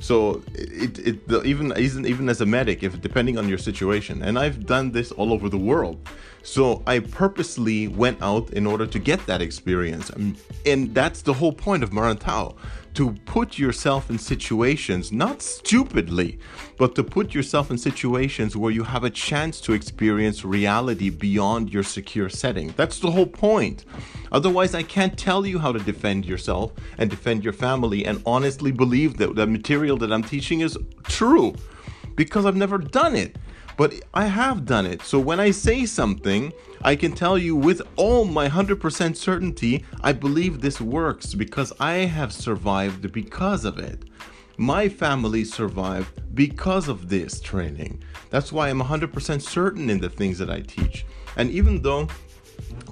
So 0.00 0.42
it, 0.54 0.98
it 0.98 1.28
the, 1.28 1.42
even 1.42 1.72
even 1.78 2.06
even 2.06 2.28
as 2.28 2.40
a 2.40 2.46
medic, 2.46 2.82
if 2.82 3.00
depending 3.00 3.38
on 3.38 3.48
your 3.48 3.58
situation, 3.58 4.22
and 4.22 4.38
I've 4.38 4.66
done 4.66 4.92
this 4.92 5.12
all 5.12 5.32
over 5.32 5.48
the 5.48 5.58
world. 5.58 5.98
So 6.42 6.82
I 6.86 7.00
purposely 7.00 7.88
went 7.88 8.22
out 8.22 8.50
in 8.50 8.68
order 8.68 8.86
to 8.86 8.98
get 9.00 9.26
that 9.26 9.42
experience, 9.42 10.10
and, 10.10 10.36
and 10.64 10.94
that's 10.94 11.22
the 11.22 11.32
whole 11.32 11.52
point 11.52 11.82
of 11.82 11.90
Merantau 11.90 12.54
to 12.96 13.12
put 13.26 13.58
yourself 13.58 14.10
in 14.10 14.18
situations, 14.18 15.12
not 15.12 15.42
stupidly, 15.42 16.38
but 16.78 16.94
to 16.94 17.04
put 17.04 17.34
yourself 17.34 17.70
in 17.70 17.78
situations 17.78 18.56
where 18.56 18.72
you 18.72 18.84
have 18.84 19.04
a 19.04 19.10
chance 19.10 19.60
to 19.60 19.72
experience 19.74 20.44
reality 20.44 21.10
beyond 21.10 21.72
your 21.72 21.82
secure 21.82 22.28
setting. 22.28 22.72
That's 22.76 22.98
the 22.98 23.10
whole 23.10 23.26
point. 23.26 23.84
Otherwise, 24.32 24.74
I 24.74 24.82
can't 24.82 25.18
tell 25.18 25.46
you 25.46 25.58
how 25.58 25.72
to 25.72 25.78
defend 25.78 26.24
yourself 26.26 26.72
and 26.98 27.10
defend 27.10 27.44
your 27.44 27.52
family 27.52 28.04
and 28.04 28.22
honestly 28.24 28.72
believe 28.72 29.18
that 29.18 29.36
the 29.36 29.46
material 29.46 29.96
that 29.98 30.12
I'm 30.12 30.24
teaching 30.24 30.60
is 30.60 30.76
true. 31.04 31.54
because 32.16 32.46
I've 32.46 32.56
never 32.56 32.78
done 32.78 33.14
it. 33.14 33.36
But 33.76 33.94
I 34.14 34.26
have 34.26 34.64
done 34.64 34.86
it. 34.86 35.02
So 35.02 35.18
when 35.18 35.38
I 35.38 35.50
say 35.50 35.84
something, 35.84 36.52
I 36.82 36.96
can 36.96 37.12
tell 37.12 37.36
you 37.36 37.54
with 37.54 37.82
all 37.96 38.24
my 38.24 38.48
100% 38.48 39.16
certainty, 39.16 39.84
I 40.02 40.12
believe 40.12 40.60
this 40.60 40.80
works 40.80 41.34
because 41.34 41.72
I 41.78 41.94
have 41.94 42.32
survived 42.32 43.12
because 43.12 43.64
of 43.64 43.78
it. 43.78 44.04
My 44.56 44.88
family 44.88 45.44
survived 45.44 46.22
because 46.34 46.88
of 46.88 47.10
this 47.10 47.40
training. 47.40 48.02
That's 48.30 48.50
why 48.50 48.70
I'm 48.70 48.80
100% 48.80 49.42
certain 49.42 49.90
in 49.90 50.00
the 50.00 50.08
things 50.08 50.38
that 50.38 50.48
I 50.48 50.60
teach. 50.60 51.04
And 51.36 51.50
even 51.50 51.82
though 51.82 52.08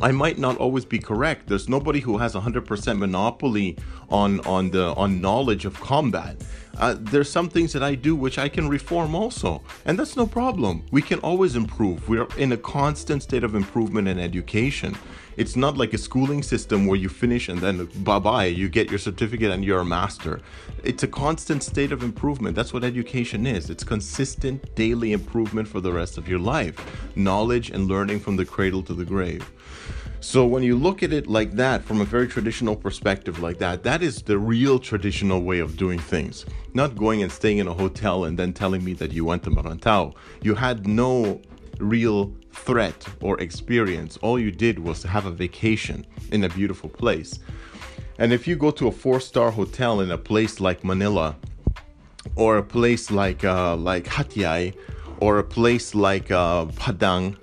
I 0.00 0.11
might 0.11 0.38
not 0.38 0.57
always 0.59 0.85
be 0.85 0.99
correct. 0.99 1.49
There's 1.49 1.69
nobody 1.69 2.00
who 2.00 2.19
has 2.19 2.35
100% 2.35 2.99
monopoly 2.99 3.76
on 4.11 4.40
on 4.40 4.71
the 4.71 4.95
on 4.95 5.21
knowledge 5.21 5.64
of 5.64 5.81
combat. 5.81 6.37
Uh, 6.76 6.97
there's 6.99 7.31
some 7.31 7.49
things 7.49 7.73
that 7.73 7.83
I 7.83 7.95
do 7.95 8.16
which 8.16 8.37
I 8.37 8.49
can 8.49 8.69
reform 8.69 9.14
also, 9.14 9.62
and 9.85 9.97
that's 9.99 10.16
no 10.16 10.26
problem. 10.26 10.85
We 10.90 11.02
can 11.02 11.21
always 11.21 11.54
improve. 11.54 12.09
We're 12.09 12.26
in 12.37 12.52
a 12.52 12.57
constant 12.57 13.23
state 13.23 13.45
of 13.45 13.54
improvement 13.54 14.09
in 14.09 14.19
education. 14.19 14.97
It's 15.37 15.57
not 15.57 15.76
like 15.76 15.93
a 15.95 15.99
schooling 15.99 16.43
system 16.43 16.87
where 16.87 16.99
you 16.99 17.09
finish 17.09 17.49
and 17.49 17.59
then 17.61 17.88
bye 18.02 18.19
bye, 18.19 18.47
you 18.47 18.69
get 18.69 18.90
your 18.90 18.99
certificate 18.99 19.50
and 19.50 19.64
you're 19.64 19.81
a 19.81 19.85
master. 19.85 20.40
It's 20.83 21.02
a 21.02 21.09
constant 21.09 21.62
state 21.62 21.93
of 21.93 22.02
improvement. 22.02 22.54
That's 22.54 22.73
what 22.73 22.85
education 22.85 23.47
is. 23.47 23.71
It's 23.71 23.85
consistent 23.85 24.75
daily 24.75 25.12
improvement 25.12 25.66
for 25.66 25.81
the 25.81 25.93
rest 25.93 26.19
of 26.19 26.28
your 26.28 26.38
life. 26.38 26.76
Knowledge 27.16 27.71
and 27.71 27.87
learning 27.87 28.21
from 28.21 28.37
the 28.37 28.45
cradle 28.45 28.83
to 28.83 28.95
the 28.95 29.04
grave. 29.04 29.50
So 30.25 30.47
when 30.47 30.62
you 30.62 30.75
look 30.75 31.02
at 31.02 31.12
it 31.12 31.26
like 31.26 31.52
that, 31.52 31.85
from 31.85 32.00
a 32.00 32.04
very 32.04 32.26
traditional 32.26 32.75
perspective 32.75 33.40
like 33.40 33.59
that, 33.59 33.83
that 33.83 34.02
is 34.02 34.23
the 34.23 34.38
real 34.38 34.78
traditional 34.78 35.43
way 35.43 35.59
of 35.59 35.76
doing 35.76 35.99
things. 35.99 36.47
Not 36.73 36.97
going 36.97 37.23
and 37.23 37.31
staying 37.31 37.59
in 37.59 37.69
a 37.69 37.75
hotel 37.75 38.25
and 38.25 38.38
then 38.38 38.54
telling 38.54 38.83
me 38.83 38.95
that 38.95 39.12
you 39.12 39.26
went 39.26 39.43
to 39.43 39.50
Merantau. 39.50 40.14
You 40.40 40.54
had 40.54 40.88
no 40.88 41.43
real 41.78 42.35
threat 42.52 43.07
or 43.21 43.38
experience. 43.38 44.16
All 44.23 44.38
you 44.38 44.50
did 44.50 44.78
was 44.78 45.02
have 45.02 45.26
a 45.26 45.31
vacation 45.31 46.07
in 46.33 46.45
a 46.45 46.49
beautiful 46.49 46.88
place. 46.88 47.38
And 48.19 48.33
if 48.33 48.49
you 48.49 48.57
go 48.57 48.71
to 48.71 48.88
a 48.88 48.93
four-star 48.93 49.50
hotel 49.50 50.00
in 50.00 50.11
a 50.11 50.19
place 50.19 50.59
like 50.59 50.83
Manila, 50.85 51.37
or 52.35 52.57
a 52.57 52.62
place 52.62 53.11
like 53.11 53.45
uh, 53.45 53.76
like 53.76 54.07
Hatyai, 54.07 54.75
or 55.21 55.38
a 55.38 55.45
place 55.45 55.95
like 55.95 56.31
uh, 56.31 56.64
Padang, 56.64 57.37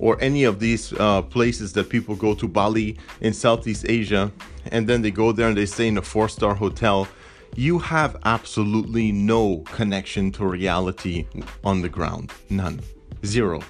or 0.00 0.20
any 0.20 0.44
of 0.44 0.60
these 0.60 0.92
uh, 0.94 1.22
places 1.22 1.72
that 1.72 1.88
people 1.88 2.14
go 2.14 2.34
to 2.34 2.46
Bali 2.46 2.98
in 3.20 3.32
Southeast 3.32 3.86
Asia, 3.88 4.30
and 4.70 4.86
then 4.86 5.02
they 5.02 5.10
go 5.10 5.32
there 5.32 5.48
and 5.48 5.56
they 5.56 5.66
stay 5.66 5.88
in 5.88 5.98
a 5.98 6.02
four-star 6.02 6.54
hotel, 6.54 7.08
you 7.54 7.78
have 7.78 8.16
absolutely 8.24 9.12
no 9.12 9.58
connection 9.58 10.30
to 10.32 10.44
reality 10.44 11.26
on 11.64 11.80
the 11.80 11.88
ground. 11.88 12.32
None. 12.50 12.80
Zero. 13.24 13.62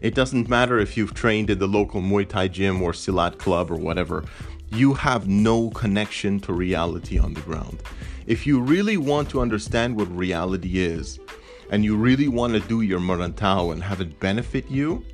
It 0.00 0.14
doesn't 0.14 0.48
matter 0.48 0.78
if 0.78 0.96
you've 0.96 1.14
trained 1.14 1.50
at 1.50 1.58
the 1.58 1.66
local 1.66 2.00
Muay 2.00 2.28
Thai 2.28 2.48
gym 2.48 2.82
or 2.82 2.92
Silat 2.92 3.38
club 3.38 3.70
or 3.70 3.76
whatever. 3.76 4.24
You 4.70 4.94
have 4.94 5.28
no 5.28 5.70
connection 5.70 6.40
to 6.40 6.52
reality 6.52 7.18
on 7.18 7.34
the 7.34 7.40
ground. 7.42 7.82
If 8.26 8.46
you 8.46 8.60
really 8.60 8.96
want 8.96 9.28
to 9.30 9.40
understand 9.40 9.96
what 9.96 10.16
reality 10.16 10.78
is, 10.78 11.18
and 11.70 11.84
you 11.84 11.96
really 11.96 12.28
want 12.28 12.52
to 12.52 12.60
do 12.60 12.82
your 12.82 13.00
Merantau 13.00 13.72
and 13.72 13.82
have 13.82 14.00
it 14.00 14.20
benefit 14.20 14.70
you, 14.70 15.04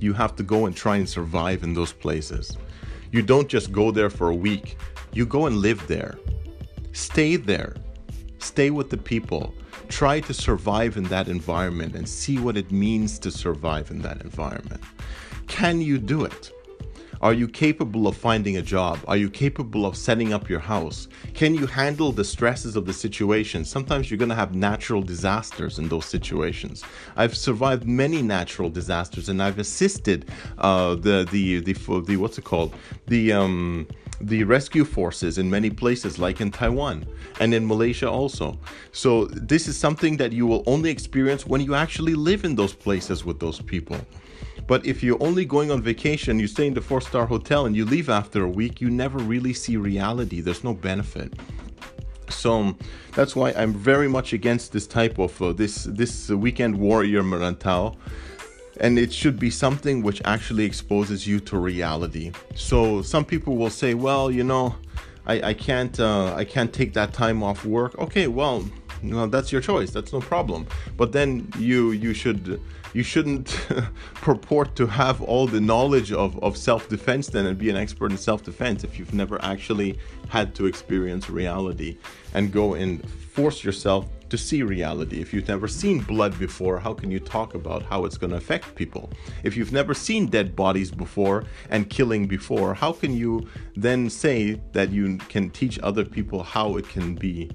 you 0.00 0.12
have 0.12 0.36
to 0.36 0.42
go 0.42 0.66
and 0.66 0.76
try 0.76 0.96
and 0.96 1.08
survive 1.08 1.62
in 1.62 1.74
those 1.74 1.92
places. 1.92 2.56
You 3.12 3.22
don't 3.22 3.48
just 3.48 3.72
go 3.72 3.90
there 3.90 4.10
for 4.10 4.28
a 4.28 4.34
week, 4.34 4.76
you 5.12 5.26
go 5.26 5.46
and 5.46 5.56
live 5.56 5.86
there. 5.86 6.18
Stay 6.92 7.36
there. 7.36 7.76
Stay 8.38 8.70
with 8.70 8.90
the 8.90 8.96
people 8.96 9.54
try 9.90 10.20
to 10.20 10.32
survive 10.32 10.96
in 10.96 11.04
that 11.04 11.28
environment 11.28 11.94
and 11.94 12.08
see 12.08 12.38
what 12.38 12.56
it 12.56 12.70
means 12.70 13.18
to 13.18 13.30
survive 13.30 13.90
in 13.90 14.00
that 14.02 14.22
environment. 14.22 14.82
Can 15.48 15.80
you 15.80 15.98
do 15.98 16.24
it? 16.24 16.52
Are 17.22 17.34
you 17.34 17.48
capable 17.48 18.06
of 18.06 18.16
finding 18.16 18.56
a 18.56 18.62
job? 18.62 18.98
Are 19.06 19.16
you 19.16 19.28
capable 19.28 19.84
of 19.84 19.94
setting 19.94 20.32
up 20.32 20.48
your 20.48 20.58
house? 20.58 21.06
Can 21.34 21.54
you 21.54 21.66
handle 21.66 22.12
the 22.12 22.24
stresses 22.24 22.76
of 22.76 22.86
the 22.86 22.94
situation? 22.94 23.62
Sometimes 23.62 24.10
you're 24.10 24.16
going 24.16 24.30
to 24.30 24.34
have 24.34 24.54
natural 24.54 25.02
disasters 25.02 25.78
in 25.78 25.88
those 25.88 26.06
situations. 26.06 26.82
I've 27.16 27.36
survived 27.36 27.86
many 27.86 28.22
natural 28.22 28.70
disasters 28.70 29.28
and 29.28 29.42
I've 29.42 29.58
assisted 29.58 30.30
uh, 30.56 30.94
the, 30.94 31.28
the, 31.30 31.60
the, 31.60 31.74
the, 32.06 32.16
what's 32.16 32.38
it 32.38 32.44
called? 32.44 32.74
The, 33.08 33.32
um, 33.32 33.86
the 34.22 34.44
rescue 34.44 34.86
forces 34.86 35.36
in 35.36 35.50
many 35.50 35.68
places, 35.68 36.18
like 36.18 36.40
in 36.40 36.50
Taiwan 36.50 37.06
and 37.38 37.52
in 37.52 37.66
Malaysia 37.66 38.08
also. 38.08 38.58
So, 38.92 39.26
this 39.26 39.68
is 39.68 39.76
something 39.76 40.16
that 40.16 40.32
you 40.32 40.46
will 40.46 40.62
only 40.66 40.90
experience 40.90 41.46
when 41.46 41.60
you 41.60 41.74
actually 41.74 42.14
live 42.14 42.44
in 42.44 42.54
those 42.54 42.74
places 42.74 43.24
with 43.24 43.40
those 43.40 43.60
people. 43.60 43.98
But 44.70 44.86
if 44.86 45.02
you're 45.02 45.20
only 45.20 45.44
going 45.44 45.72
on 45.72 45.82
vacation, 45.82 46.38
you 46.38 46.46
stay 46.46 46.68
in 46.68 46.74
the 46.74 46.80
four 46.80 47.00
star 47.00 47.26
hotel 47.26 47.66
and 47.66 47.74
you 47.74 47.84
leave 47.84 48.08
after 48.08 48.44
a 48.44 48.48
week, 48.48 48.80
you 48.80 48.88
never 48.88 49.18
really 49.18 49.52
see 49.52 49.76
reality. 49.76 50.40
There's 50.40 50.62
no 50.62 50.74
benefit. 50.74 51.32
So 52.28 52.76
that's 53.16 53.34
why 53.34 53.50
I'm 53.50 53.74
very 53.74 54.06
much 54.06 54.32
against 54.32 54.70
this 54.70 54.86
type 54.86 55.18
of 55.18 55.42
uh, 55.42 55.54
this 55.54 55.88
this 56.02 56.28
weekend 56.28 56.78
warrior 56.78 57.24
Merantau 57.24 57.96
and 58.80 58.96
it 58.96 59.12
should 59.12 59.40
be 59.40 59.50
something 59.50 60.04
which 60.04 60.22
actually 60.24 60.66
exposes 60.66 61.26
you 61.26 61.40
to 61.40 61.58
reality. 61.58 62.30
So 62.54 63.02
some 63.02 63.24
people 63.24 63.56
will 63.56 63.70
say, 63.70 63.94
well, 63.94 64.30
you 64.30 64.44
know, 64.44 64.76
I, 65.26 65.48
I 65.50 65.54
can't 65.54 65.98
uh, 65.98 66.32
I 66.36 66.44
can't 66.44 66.72
take 66.72 66.92
that 66.92 67.12
time 67.12 67.42
off 67.42 67.64
work. 67.64 67.98
Okay, 67.98 68.28
well, 68.28 68.64
you 69.02 69.14
know, 69.14 69.26
that's 69.26 69.50
your 69.50 69.62
choice. 69.62 69.90
That's 69.90 70.12
no 70.12 70.20
problem. 70.20 70.68
But 70.96 71.10
then 71.10 71.52
you 71.58 71.90
you 71.90 72.14
should 72.14 72.60
you 72.92 73.02
shouldn't 73.02 73.48
purport 74.14 74.74
to 74.76 74.86
have 74.86 75.20
all 75.22 75.46
the 75.46 75.60
knowledge 75.60 76.12
of, 76.12 76.42
of 76.42 76.56
self-defense 76.56 77.28
then 77.28 77.46
and 77.46 77.58
be 77.58 77.70
an 77.70 77.76
expert 77.76 78.10
in 78.10 78.18
self-defense 78.18 78.84
if 78.84 78.98
you've 78.98 79.14
never 79.14 79.42
actually 79.44 79.98
had 80.28 80.54
to 80.54 80.66
experience 80.66 81.30
reality 81.30 81.98
and 82.34 82.52
go 82.52 82.74
and 82.74 83.08
force 83.08 83.64
yourself 83.64 84.06
to 84.30 84.38
see 84.38 84.62
reality. 84.62 85.20
If 85.20 85.34
you've 85.34 85.48
never 85.48 85.68
seen 85.68 86.00
blood 86.00 86.38
before, 86.38 86.78
how 86.78 86.94
can 86.94 87.10
you 87.10 87.20
talk 87.20 87.54
about 87.54 87.82
how 87.82 88.04
it's 88.04 88.16
going 88.16 88.30
to 88.30 88.36
affect 88.36 88.74
people? 88.74 89.10
If 89.42 89.56
you've 89.56 89.72
never 89.72 89.92
seen 89.92 90.26
dead 90.26 90.56
bodies 90.56 90.90
before 90.90 91.44
and 91.68 91.90
killing 91.90 92.26
before, 92.26 92.74
how 92.74 92.92
can 92.92 93.12
you 93.12 93.46
then 93.76 94.08
say 94.08 94.60
that 94.72 94.90
you 94.90 95.18
can 95.28 95.50
teach 95.50 95.78
other 95.80 96.04
people 96.04 96.42
how 96.42 96.76
it 96.76 96.88
can 96.88 97.14
be 97.14 97.50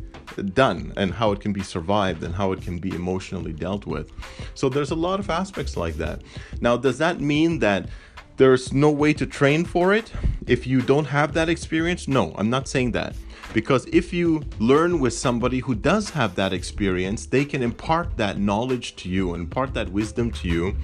done 0.53 0.91
and 0.97 1.13
how 1.13 1.31
it 1.31 1.39
can 1.39 1.53
be 1.53 1.63
survived 1.63 2.23
and 2.23 2.35
how 2.35 2.51
it 2.51 2.61
can 2.61 2.77
be 2.77 2.93
emotionally 2.93 3.53
dealt 3.53 3.85
with? 3.85 4.11
So 4.53 4.69
there's 4.69 4.91
a 4.91 4.95
lot 4.95 5.19
of 5.19 5.29
aspects 5.29 5.77
like 5.77 5.95
that. 5.95 6.21
Now, 6.61 6.77
does 6.77 6.97
that 6.97 7.21
mean 7.21 7.59
that 7.59 7.89
there's 8.37 8.73
no 8.73 8.91
way 8.91 9.13
to 9.13 9.25
train 9.25 9.63
for 9.63 9.93
it 9.93 10.11
if 10.45 10.67
you 10.67 10.81
don't 10.81 11.05
have 11.05 11.33
that 11.33 11.47
experience? 11.47 12.07
No, 12.07 12.33
I'm 12.37 12.49
not 12.49 12.67
saying 12.67 12.91
that. 12.91 13.15
Because 13.55 13.85
if 13.85 14.11
you 14.11 14.43
learn 14.59 14.99
with 14.99 15.13
somebody 15.13 15.59
who 15.59 15.75
does 15.75 16.09
have 16.09 16.35
that 16.35 16.51
experience, 16.51 17.25
they 17.25 17.45
can 17.45 17.63
impart 17.63 18.17
that 18.17 18.37
knowledge 18.37 18.97
to 18.97 19.07
you, 19.07 19.33
impart 19.33 19.73
that 19.75 19.87
wisdom 19.93 20.29
to 20.31 20.49
you, 20.49 20.75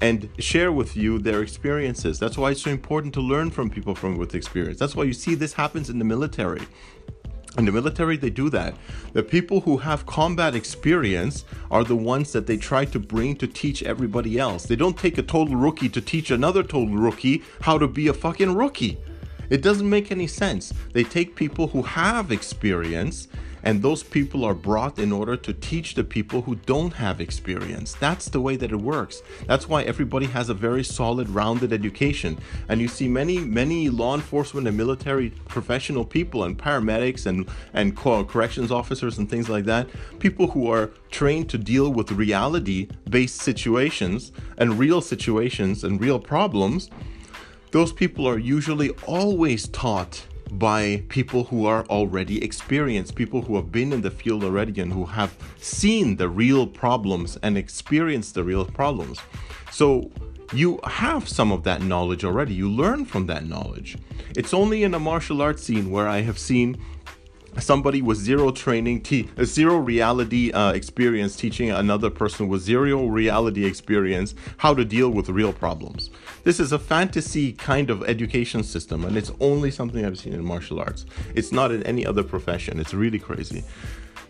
and 0.00 0.30
share 0.38 0.72
with 0.72 0.96
you 0.96 1.18
their 1.18 1.42
experiences. 1.42 2.18
That's 2.18 2.38
why 2.38 2.52
it's 2.52 2.62
so 2.62 2.70
important 2.70 3.12
to 3.12 3.20
learn 3.20 3.50
from 3.50 3.68
people 3.68 3.94
from 3.94 4.16
with 4.16 4.34
experience. 4.34 4.78
That's 4.78 4.96
why 4.96 5.04
you 5.04 5.12
see 5.12 5.34
this 5.34 5.52
happens 5.52 5.90
in 5.90 5.98
the 5.98 6.04
military. 6.06 6.62
In 7.58 7.66
the 7.66 7.72
military, 7.72 8.16
they 8.16 8.30
do 8.30 8.48
that. 8.48 8.74
The 9.12 9.22
people 9.22 9.60
who 9.60 9.76
have 9.76 10.06
combat 10.06 10.54
experience 10.54 11.44
are 11.70 11.84
the 11.84 11.94
ones 11.94 12.32
that 12.32 12.46
they 12.46 12.56
try 12.56 12.86
to 12.86 12.98
bring 12.98 13.36
to 13.36 13.46
teach 13.46 13.82
everybody 13.82 14.38
else. 14.38 14.64
They 14.64 14.76
don't 14.76 14.96
take 14.96 15.18
a 15.18 15.22
total 15.22 15.56
rookie 15.56 15.90
to 15.90 16.00
teach 16.00 16.30
another 16.30 16.62
total 16.62 16.96
rookie 16.96 17.42
how 17.60 17.76
to 17.76 17.86
be 17.86 18.08
a 18.08 18.14
fucking 18.14 18.54
rookie. 18.54 18.96
It 19.50 19.62
doesn't 19.62 19.88
make 19.88 20.10
any 20.10 20.26
sense. 20.26 20.72
They 20.92 21.04
take 21.04 21.36
people 21.36 21.68
who 21.68 21.82
have 21.82 22.32
experience 22.32 23.28
and 23.64 23.80
those 23.82 24.02
people 24.02 24.44
are 24.44 24.54
brought 24.54 24.98
in 24.98 25.10
order 25.10 25.36
to 25.36 25.52
teach 25.52 25.94
the 25.94 26.04
people 26.04 26.42
who 26.42 26.54
don't 26.54 26.92
have 26.92 27.20
experience. 27.20 27.94
That's 27.94 28.28
the 28.28 28.40
way 28.40 28.56
that 28.56 28.70
it 28.70 28.76
works. 28.76 29.22
That's 29.46 29.68
why 29.68 29.82
everybody 29.84 30.26
has 30.26 30.50
a 30.50 30.54
very 30.54 30.84
solid, 30.84 31.30
rounded 31.30 31.72
education. 31.72 32.38
And 32.68 32.80
you 32.80 32.88
see 32.88 33.08
many, 33.08 33.38
many 33.38 33.88
law 33.88 34.14
enforcement 34.14 34.68
and 34.68 34.76
military 34.76 35.30
professional 35.48 36.04
people 36.04 36.44
and 36.44 36.58
paramedics 36.58 37.24
and, 37.24 37.48
and 37.72 37.96
corrections 37.96 38.70
officers 38.70 39.16
and 39.16 39.30
things 39.30 39.48
like 39.48 39.64
that, 39.64 39.88
people 40.18 40.48
who 40.48 40.70
are 40.70 40.90
trained 41.10 41.48
to 41.48 41.58
deal 41.58 41.90
with 41.90 42.12
reality 42.12 42.88
based 43.08 43.40
situations 43.40 44.30
and 44.58 44.78
real 44.78 45.00
situations 45.00 45.84
and 45.84 46.00
real 46.00 46.18
problems 46.18 46.90
those 47.74 47.92
people 47.92 48.24
are 48.24 48.38
usually 48.38 48.90
always 49.04 49.66
taught 49.66 50.24
by 50.52 51.02
people 51.08 51.42
who 51.42 51.66
are 51.66 51.84
already 51.86 52.40
experienced, 52.44 53.16
people 53.16 53.42
who 53.42 53.56
have 53.56 53.72
been 53.72 53.92
in 53.92 54.00
the 54.00 54.12
field 54.12 54.44
already 54.44 54.80
and 54.80 54.92
who 54.92 55.04
have 55.04 55.36
seen 55.58 56.14
the 56.14 56.28
real 56.28 56.68
problems 56.68 57.36
and 57.42 57.58
experienced 57.58 58.36
the 58.36 58.44
real 58.44 58.64
problems. 58.64 59.18
So 59.72 60.12
you 60.52 60.78
have 60.84 61.28
some 61.28 61.50
of 61.50 61.64
that 61.64 61.82
knowledge 61.82 62.24
already. 62.24 62.54
You 62.54 62.70
learn 62.70 63.04
from 63.06 63.26
that 63.26 63.44
knowledge. 63.44 63.98
It's 64.36 64.54
only 64.54 64.84
in 64.84 64.94
a 64.94 65.00
martial 65.00 65.42
arts 65.42 65.64
scene 65.64 65.90
where 65.90 66.06
I 66.06 66.20
have 66.20 66.38
seen 66.38 66.80
somebody 67.58 68.02
with 68.02 68.18
zero 68.18 68.50
training, 68.50 69.02
te- 69.02 69.28
zero 69.42 69.76
reality 69.76 70.52
uh, 70.52 70.72
experience 70.72 71.36
teaching 71.36 71.70
another 71.70 72.10
person 72.10 72.48
with 72.48 72.62
zero 72.62 73.06
reality 73.06 73.64
experience 73.64 74.34
how 74.58 74.74
to 74.74 74.84
deal 74.84 75.10
with 75.10 75.28
real 75.28 75.52
problems. 75.52 76.10
This 76.44 76.60
is 76.60 76.72
a 76.72 76.78
fantasy 76.78 77.52
kind 77.52 77.90
of 77.90 78.02
education 78.04 78.62
system, 78.62 79.04
and 79.04 79.16
it's 79.16 79.32
only 79.40 79.70
something 79.70 80.04
I've 80.04 80.18
seen 80.18 80.32
in 80.32 80.44
martial 80.44 80.80
arts. 80.80 81.06
It's 81.34 81.52
not 81.52 81.72
in 81.72 81.82
any 81.84 82.06
other 82.06 82.22
profession. 82.22 82.78
It's 82.78 82.94
really 82.94 83.18
crazy. 83.18 83.64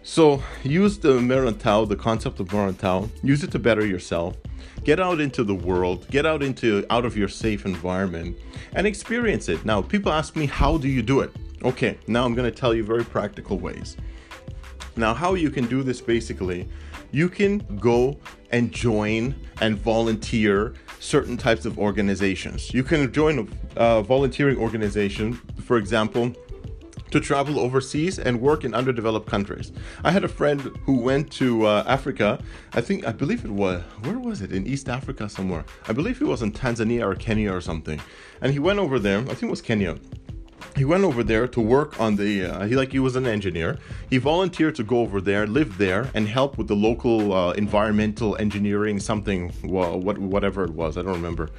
So 0.02 0.42
use 0.62 0.98
the 0.98 1.18
Merantau, 1.18 1.88
the 1.88 1.96
concept 1.96 2.38
of 2.38 2.48
Merantau, 2.48 3.08
use 3.22 3.42
it 3.42 3.50
to 3.52 3.58
better 3.58 3.86
yourself. 3.86 4.36
Get 4.84 5.00
out 5.00 5.18
into 5.18 5.44
the 5.44 5.54
world, 5.54 6.06
get 6.10 6.26
out 6.26 6.42
into 6.42 6.84
out 6.90 7.06
of 7.06 7.16
your 7.16 7.28
safe 7.28 7.64
environment 7.64 8.36
and 8.74 8.86
experience 8.86 9.48
it. 9.48 9.64
Now, 9.64 9.80
people 9.80 10.12
ask 10.12 10.36
me, 10.36 10.44
how 10.44 10.76
do 10.76 10.88
you 10.88 11.00
do 11.00 11.20
it? 11.20 11.34
Okay, 11.64 11.99
now 12.06 12.26
I'm 12.26 12.35
to 12.35 12.50
tell 12.50 12.75
you 12.75 12.85
very 12.85 13.04
practical 13.04 13.59
ways. 13.59 13.97
Now, 14.97 15.14
how 15.14 15.33
you 15.33 15.50
can 15.50 15.66
do 15.66 15.83
this 15.83 15.99
basically, 15.99 16.68
you 17.11 17.30
can 17.30 17.59
go 17.80 18.18
and 18.50 18.71
join 18.71 19.35
and 19.62 19.78
volunteer 19.78 20.75
certain 21.00 21.38
types 21.38 21.64
of 21.64 21.78
organizations. 21.78 22.75
You 22.75 22.85
can 22.85 23.11
join 23.11 23.49
a 23.76 24.02
volunteering 24.02 24.59
organization, 24.59 25.33
for 25.64 25.78
example, 25.78 26.35
to 27.11 27.18
travel 27.18 27.59
overseas 27.59 28.18
and 28.18 28.40
work 28.42 28.64
in 28.64 28.75
underdeveloped 28.75 29.26
countries. 29.26 29.73
I 30.02 30.11
had 30.11 30.23
a 30.23 30.28
friend 30.28 30.61
who 30.85 30.99
went 30.99 31.33
to 31.33 31.66
uh, 31.66 31.85
Africa. 31.87 32.42
I 32.75 32.83
think 32.83 33.06
I 33.06 33.12
believe 33.12 33.42
it 33.42 33.50
was 33.50 33.83
where 34.02 34.18
was 34.18 34.42
it 34.42 34.52
in 34.52 34.66
East 34.66 34.90
Africa 34.90 35.30
somewhere. 35.30 35.64
I 35.88 35.92
believe 35.92 36.21
it 36.21 36.26
was 36.26 36.42
in 36.42 36.52
Tanzania 36.52 37.11
or 37.11 37.14
Kenya 37.14 37.52
or 37.54 37.62
something. 37.62 38.02
And 38.42 38.52
he 38.52 38.59
went 38.59 38.80
over 38.80 38.99
there. 38.99 39.21
I 39.21 39.35
think 39.35 39.44
it 39.44 39.50
was 39.50 39.62
Kenya 39.62 39.97
he 40.76 40.85
went 40.85 41.04
over 41.04 41.23
there 41.23 41.47
to 41.49 41.61
work 41.61 42.00
on 42.00 42.16
the 42.16 42.44
uh, 42.44 42.66
he 42.66 42.75
like 42.75 42.92
he 42.92 42.99
was 42.99 43.16
an 43.16 43.26
engineer. 43.26 43.78
He 44.11 44.18
volunteered 44.18 44.75
to 44.76 44.85
go 44.85 44.99
over 45.00 45.21
there 45.21 45.47
live 45.47 45.78
there 45.78 46.11
and 46.14 46.28
help 46.28 46.59
with 46.59 46.68
the 46.68 46.76
local 46.76 47.33
uh, 47.33 47.52
environmental 47.52 48.37
engineering 48.37 49.00
something 49.00 49.52
well 49.62 49.99
what 50.00 50.18
whatever 50.18 50.64
it 50.64 50.71
was 50.71 50.97
i 50.97 51.02
don't 51.02 51.12
remember. 51.12 51.50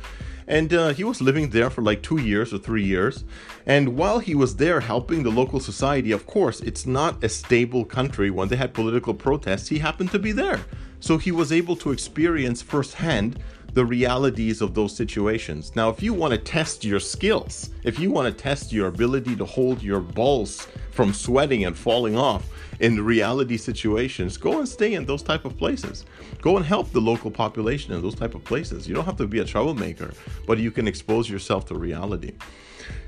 And 0.47 0.71
uh, 0.73 0.89
he 0.89 1.03
was 1.03 1.21
living 1.21 1.49
there 1.49 1.71
for 1.71 1.81
like 1.81 2.03
two 2.03 2.21
years 2.21 2.53
or 2.53 2.59
three 2.59 2.83
years. 2.83 3.23
And 3.65 3.97
while 3.97 4.19
he 4.19 4.35
was 4.35 4.57
there 4.57 4.79
helping 4.79 5.23
the 5.23 5.31
local 5.31 5.59
society 5.59 6.11
of 6.11 6.27
course 6.27 6.59
it's 6.61 6.85
not 6.85 7.23
a 7.23 7.29
stable 7.29 7.85
country. 7.85 8.29
When 8.29 8.49
they 8.49 8.55
had 8.55 8.73
political 8.73 9.13
protests 9.13 9.69
he 9.69 9.79
happened 9.79 10.11
to 10.11 10.19
be 10.19 10.31
there. 10.31 10.59
So 10.99 11.17
he 11.17 11.31
was 11.31 11.51
able 11.51 11.75
to 11.77 11.91
experience 11.91 12.61
firsthand 12.61 13.39
the 13.75 13.85
realities 13.85 14.61
of 14.61 14.73
those 14.73 14.95
situations. 14.95 15.75
Now, 15.75 15.89
if 15.89 16.01
you 16.01 16.13
want 16.13 16.31
to 16.31 16.37
test 16.37 16.85
your 16.85 17.01
skills, 17.01 17.71
if 17.83 17.99
you 17.99 18.09
want 18.09 18.25
to 18.25 18.43
test 18.43 18.71
your 18.71 18.87
ability 18.87 19.35
to 19.35 19.43
hold 19.43 19.83
your 19.83 19.99
balls 19.99 20.65
from 20.91 21.13
sweating 21.13 21.65
and 21.65 21.77
falling 21.77 22.15
off 22.15 22.49
in 22.79 23.03
reality 23.03 23.57
situations, 23.57 24.37
go 24.37 24.59
and 24.59 24.67
stay 24.67 24.93
in 24.93 25.05
those 25.05 25.21
type 25.21 25.43
of 25.43 25.57
places. 25.57 26.05
Go 26.41 26.55
and 26.55 26.65
help 26.65 26.89
the 26.93 27.01
local 27.01 27.29
population 27.29 27.93
in 27.93 28.01
those 28.01 28.15
type 28.15 28.33
of 28.33 28.45
places. 28.45 28.87
You 28.87 28.95
don't 28.95 29.03
have 29.03 29.17
to 29.17 29.27
be 29.27 29.39
a 29.39 29.45
troublemaker, 29.45 30.13
but 30.47 30.57
you 30.57 30.71
can 30.71 30.87
expose 30.87 31.29
yourself 31.29 31.65
to 31.65 31.75
reality. 31.75 32.31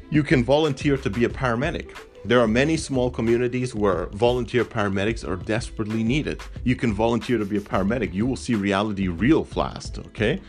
You 0.09 0.21
can 0.21 0.43
volunteer 0.43 0.97
to 0.97 1.09
be 1.09 1.23
a 1.23 1.29
paramedic. 1.29 1.95
There 2.25 2.39
are 2.41 2.47
many 2.47 2.77
small 2.77 3.09
communities 3.09 3.73
where 3.73 4.07
volunteer 4.07 4.65
paramedics 4.65 5.27
are 5.27 5.37
desperately 5.37 6.03
needed. 6.03 6.41
You 6.63 6.75
can 6.75 6.93
volunteer 6.93 7.37
to 7.37 7.45
be 7.45 7.57
a 7.57 7.61
paramedic. 7.61 8.13
You 8.13 8.25
will 8.25 8.35
see 8.35 8.55
reality 8.55 9.07
real 9.07 9.45
fast, 9.45 9.99
okay? 9.99 10.41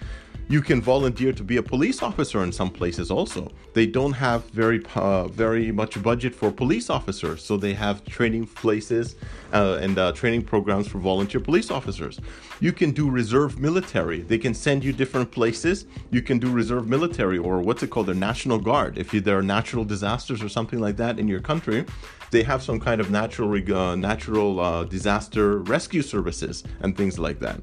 You 0.50 0.62
can 0.62 0.80
volunteer 0.80 1.34
to 1.34 1.44
be 1.44 1.58
a 1.58 1.62
police 1.62 2.02
officer 2.02 2.42
in 2.42 2.52
some 2.52 2.70
places 2.70 3.10
also. 3.10 3.52
They 3.74 3.84
don't 3.84 4.14
have 4.14 4.46
very 4.46 4.82
uh, 4.94 5.28
very 5.28 5.70
much 5.70 6.02
budget 6.02 6.34
for 6.34 6.50
police 6.50 6.88
officers, 6.88 7.44
so 7.44 7.58
they 7.58 7.74
have 7.74 8.02
training 8.06 8.46
places 8.46 9.16
uh, 9.52 9.78
and 9.82 9.98
uh, 9.98 10.12
training 10.12 10.44
programs 10.44 10.88
for 10.88 11.00
volunteer 11.00 11.40
police 11.40 11.70
officers. 11.70 12.18
You 12.60 12.72
can 12.72 12.92
do 12.92 13.10
reserve 13.10 13.58
military. 13.58 14.22
They 14.22 14.38
can 14.38 14.54
send 14.54 14.84
you 14.84 14.94
different 14.94 15.30
places. 15.30 15.84
You 16.10 16.22
can 16.22 16.38
do 16.38 16.50
reserve 16.50 16.88
military 16.88 17.36
or 17.36 17.60
what's 17.60 17.82
it 17.82 17.90
called, 17.90 18.06
the 18.06 18.14
National 18.14 18.58
Guard. 18.58 18.96
If 18.96 19.12
you, 19.12 19.20
there 19.20 19.36
are 19.36 19.42
natural 19.42 19.84
disasters 19.84 20.42
or 20.42 20.48
something 20.48 20.78
like 20.78 20.96
that 20.96 21.18
in 21.18 21.28
your 21.28 21.40
country, 21.40 21.84
they 22.30 22.42
have 22.42 22.62
some 22.62 22.80
kind 22.80 23.02
of 23.02 23.10
natural 23.10 23.52
uh, 23.74 23.96
natural 23.96 24.60
uh, 24.60 24.84
disaster 24.84 25.58
rescue 25.58 26.00
services 26.00 26.64
and 26.80 26.96
things 26.96 27.18
like 27.18 27.38
that. 27.40 27.60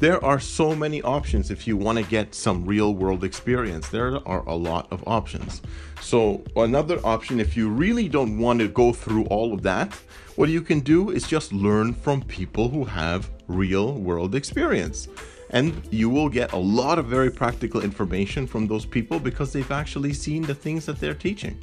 There 0.00 0.24
are 0.24 0.38
so 0.38 0.76
many 0.76 1.02
options 1.02 1.50
if 1.50 1.66
you 1.66 1.76
want 1.76 1.98
to 1.98 2.04
get 2.04 2.34
some 2.34 2.64
real 2.64 2.94
world 2.94 3.24
experience. 3.24 3.88
There 3.88 4.26
are 4.28 4.46
a 4.46 4.54
lot 4.54 4.86
of 4.92 5.02
options. 5.06 5.60
So, 6.00 6.44
another 6.54 7.00
option, 7.04 7.40
if 7.40 7.56
you 7.56 7.68
really 7.68 8.08
don't 8.08 8.38
want 8.38 8.60
to 8.60 8.68
go 8.68 8.92
through 8.92 9.24
all 9.24 9.52
of 9.52 9.62
that, 9.62 9.92
what 10.36 10.48
you 10.50 10.62
can 10.62 10.80
do 10.80 11.10
is 11.10 11.26
just 11.26 11.52
learn 11.52 11.92
from 11.94 12.22
people 12.22 12.68
who 12.68 12.84
have 12.84 13.28
real 13.48 13.94
world 13.94 14.36
experience. 14.36 15.08
And 15.50 15.82
you 15.90 16.08
will 16.10 16.28
get 16.28 16.52
a 16.52 16.58
lot 16.58 16.98
of 16.98 17.06
very 17.06 17.30
practical 17.30 17.82
information 17.82 18.46
from 18.46 18.68
those 18.68 18.86
people 18.86 19.18
because 19.18 19.52
they've 19.52 19.72
actually 19.72 20.12
seen 20.12 20.42
the 20.42 20.54
things 20.54 20.86
that 20.86 21.00
they're 21.00 21.14
teaching. 21.14 21.58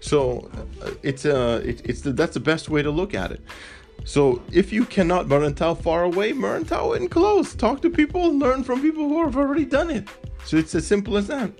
So 0.00 0.50
uh, 0.82 0.90
it's 1.02 1.24
a 1.24 1.38
uh, 1.38 1.56
it, 1.58 1.82
it's 1.84 2.00
the, 2.00 2.12
that's 2.12 2.34
the 2.34 2.40
best 2.40 2.68
way 2.68 2.82
to 2.82 2.90
look 2.90 3.14
at 3.14 3.32
it. 3.32 3.42
So 4.04 4.42
if 4.52 4.72
you 4.72 4.84
cannot 4.84 5.26
Merantau 5.26 5.80
far 5.80 6.04
away, 6.04 6.32
Merantau 6.32 6.96
in 6.96 7.08
close. 7.08 7.54
Talk 7.54 7.80
to 7.82 7.90
people, 7.90 8.36
learn 8.36 8.64
from 8.64 8.82
people 8.82 9.08
who 9.08 9.24
have 9.24 9.36
already 9.36 9.64
done 9.64 9.90
it. 9.90 10.08
So 10.44 10.56
it's 10.56 10.74
as 10.74 10.86
simple 10.86 11.16
as 11.16 11.26
that. 11.28 11.52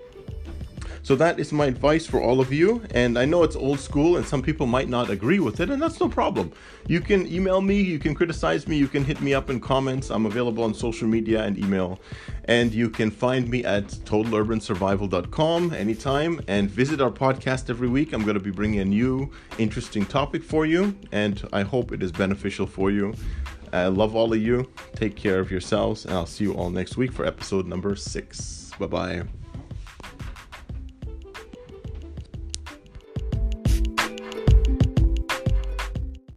So 1.02 1.16
that 1.16 1.40
is 1.40 1.52
my 1.52 1.66
advice 1.66 2.06
for 2.06 2.20
all 2.20 2.40
of 2.40 2.52
you. 2.52 2.82
And 2.92 3.18
I 3.18 3.24
know 3.24 3.42
it's 3.42 3.56
old 3.56 3.80
school 3.80 4.16
and 4.16 4.26
some 4.26 4.42
people 4.42 4.66
might 4.66 4.88
not 4.88 5.10
agree 5.10 5.40
with 5.40 5.60
it, 5.60 5.70
and 5.70 5.80
that's 5.80 6.00
no 6.00 6.08
problem. 6.08 6.52
You 6.86 7.00
can 7.00 7.26
email 7.26 7.60
me, 7.60 7.80
you 7.80 7.98
can 7.98 8.14
criticize 8.14 8.68
me, 8.68 8.76
you 8.76 8.88
can 8.88 9.04
hit 9.04 9.20
me 9.20 9.34
up 9.34 9.50
in 9.50 9.60
comments. 9.60 10.10
I'm 10.10 10.26
available 10.26 10.64
on 10.64 10.74
social 10.74 11.08
media 11.08 11.42
and 11.42 11.58
email. 11.58 12.00
And 12.44 12.72
you 12.72 12.90
can 12.90 13.10
find 13.10 13.48
me 13.48 13.64
at 13.64 13.86
totalurbansurvival.com 13.86 15.72
anytime 15.72 16.40
and 16.48 16.70
visit 16.70 17.00
our 17.00 17.10
podcast 17.10 17.70
every 17.70 17.88
week. 17.88 18.12
I'm 18.12 18.22
going 18.22 18.34
to 18.34 18.40
be 18.40 18.50
bringing 18.50 18.80
a 18.80 18.84
new 18.84 19.30
interesting 19.58 20.04
topic 20.04 20.42
for 20.42 20.66
you, 20.66 20.96
and 21.12 21.46
I 21.52 21.62
hope 21.62 21.92
it 21.92 22.02
is 22.02 22.12
beneficial 22.12 22.66
for 22.66 22.90
you. 22.90 23.14
I 23.72 23.86
love 23.86 24.16
all 24.16 24.32
of 24.32 24.40
you. 24.40 24.68
Take 24.94 25.16
care 25.16 25.38
of 25.38 25.50
yourselves, 25.50 26.04
and 26.04 26.14
I'll 26.14 26.26
see 26.26 26.44
you 26.44 26.54
all 26.54 26.70
next 26.70 26.96
week 26.96 27.12
for 27.12 27.24
episode 27.24 27.66
number 27.66 27.94
six. 27.94 28.72
Bye 28.78 28.86
bye. 28.86 29.39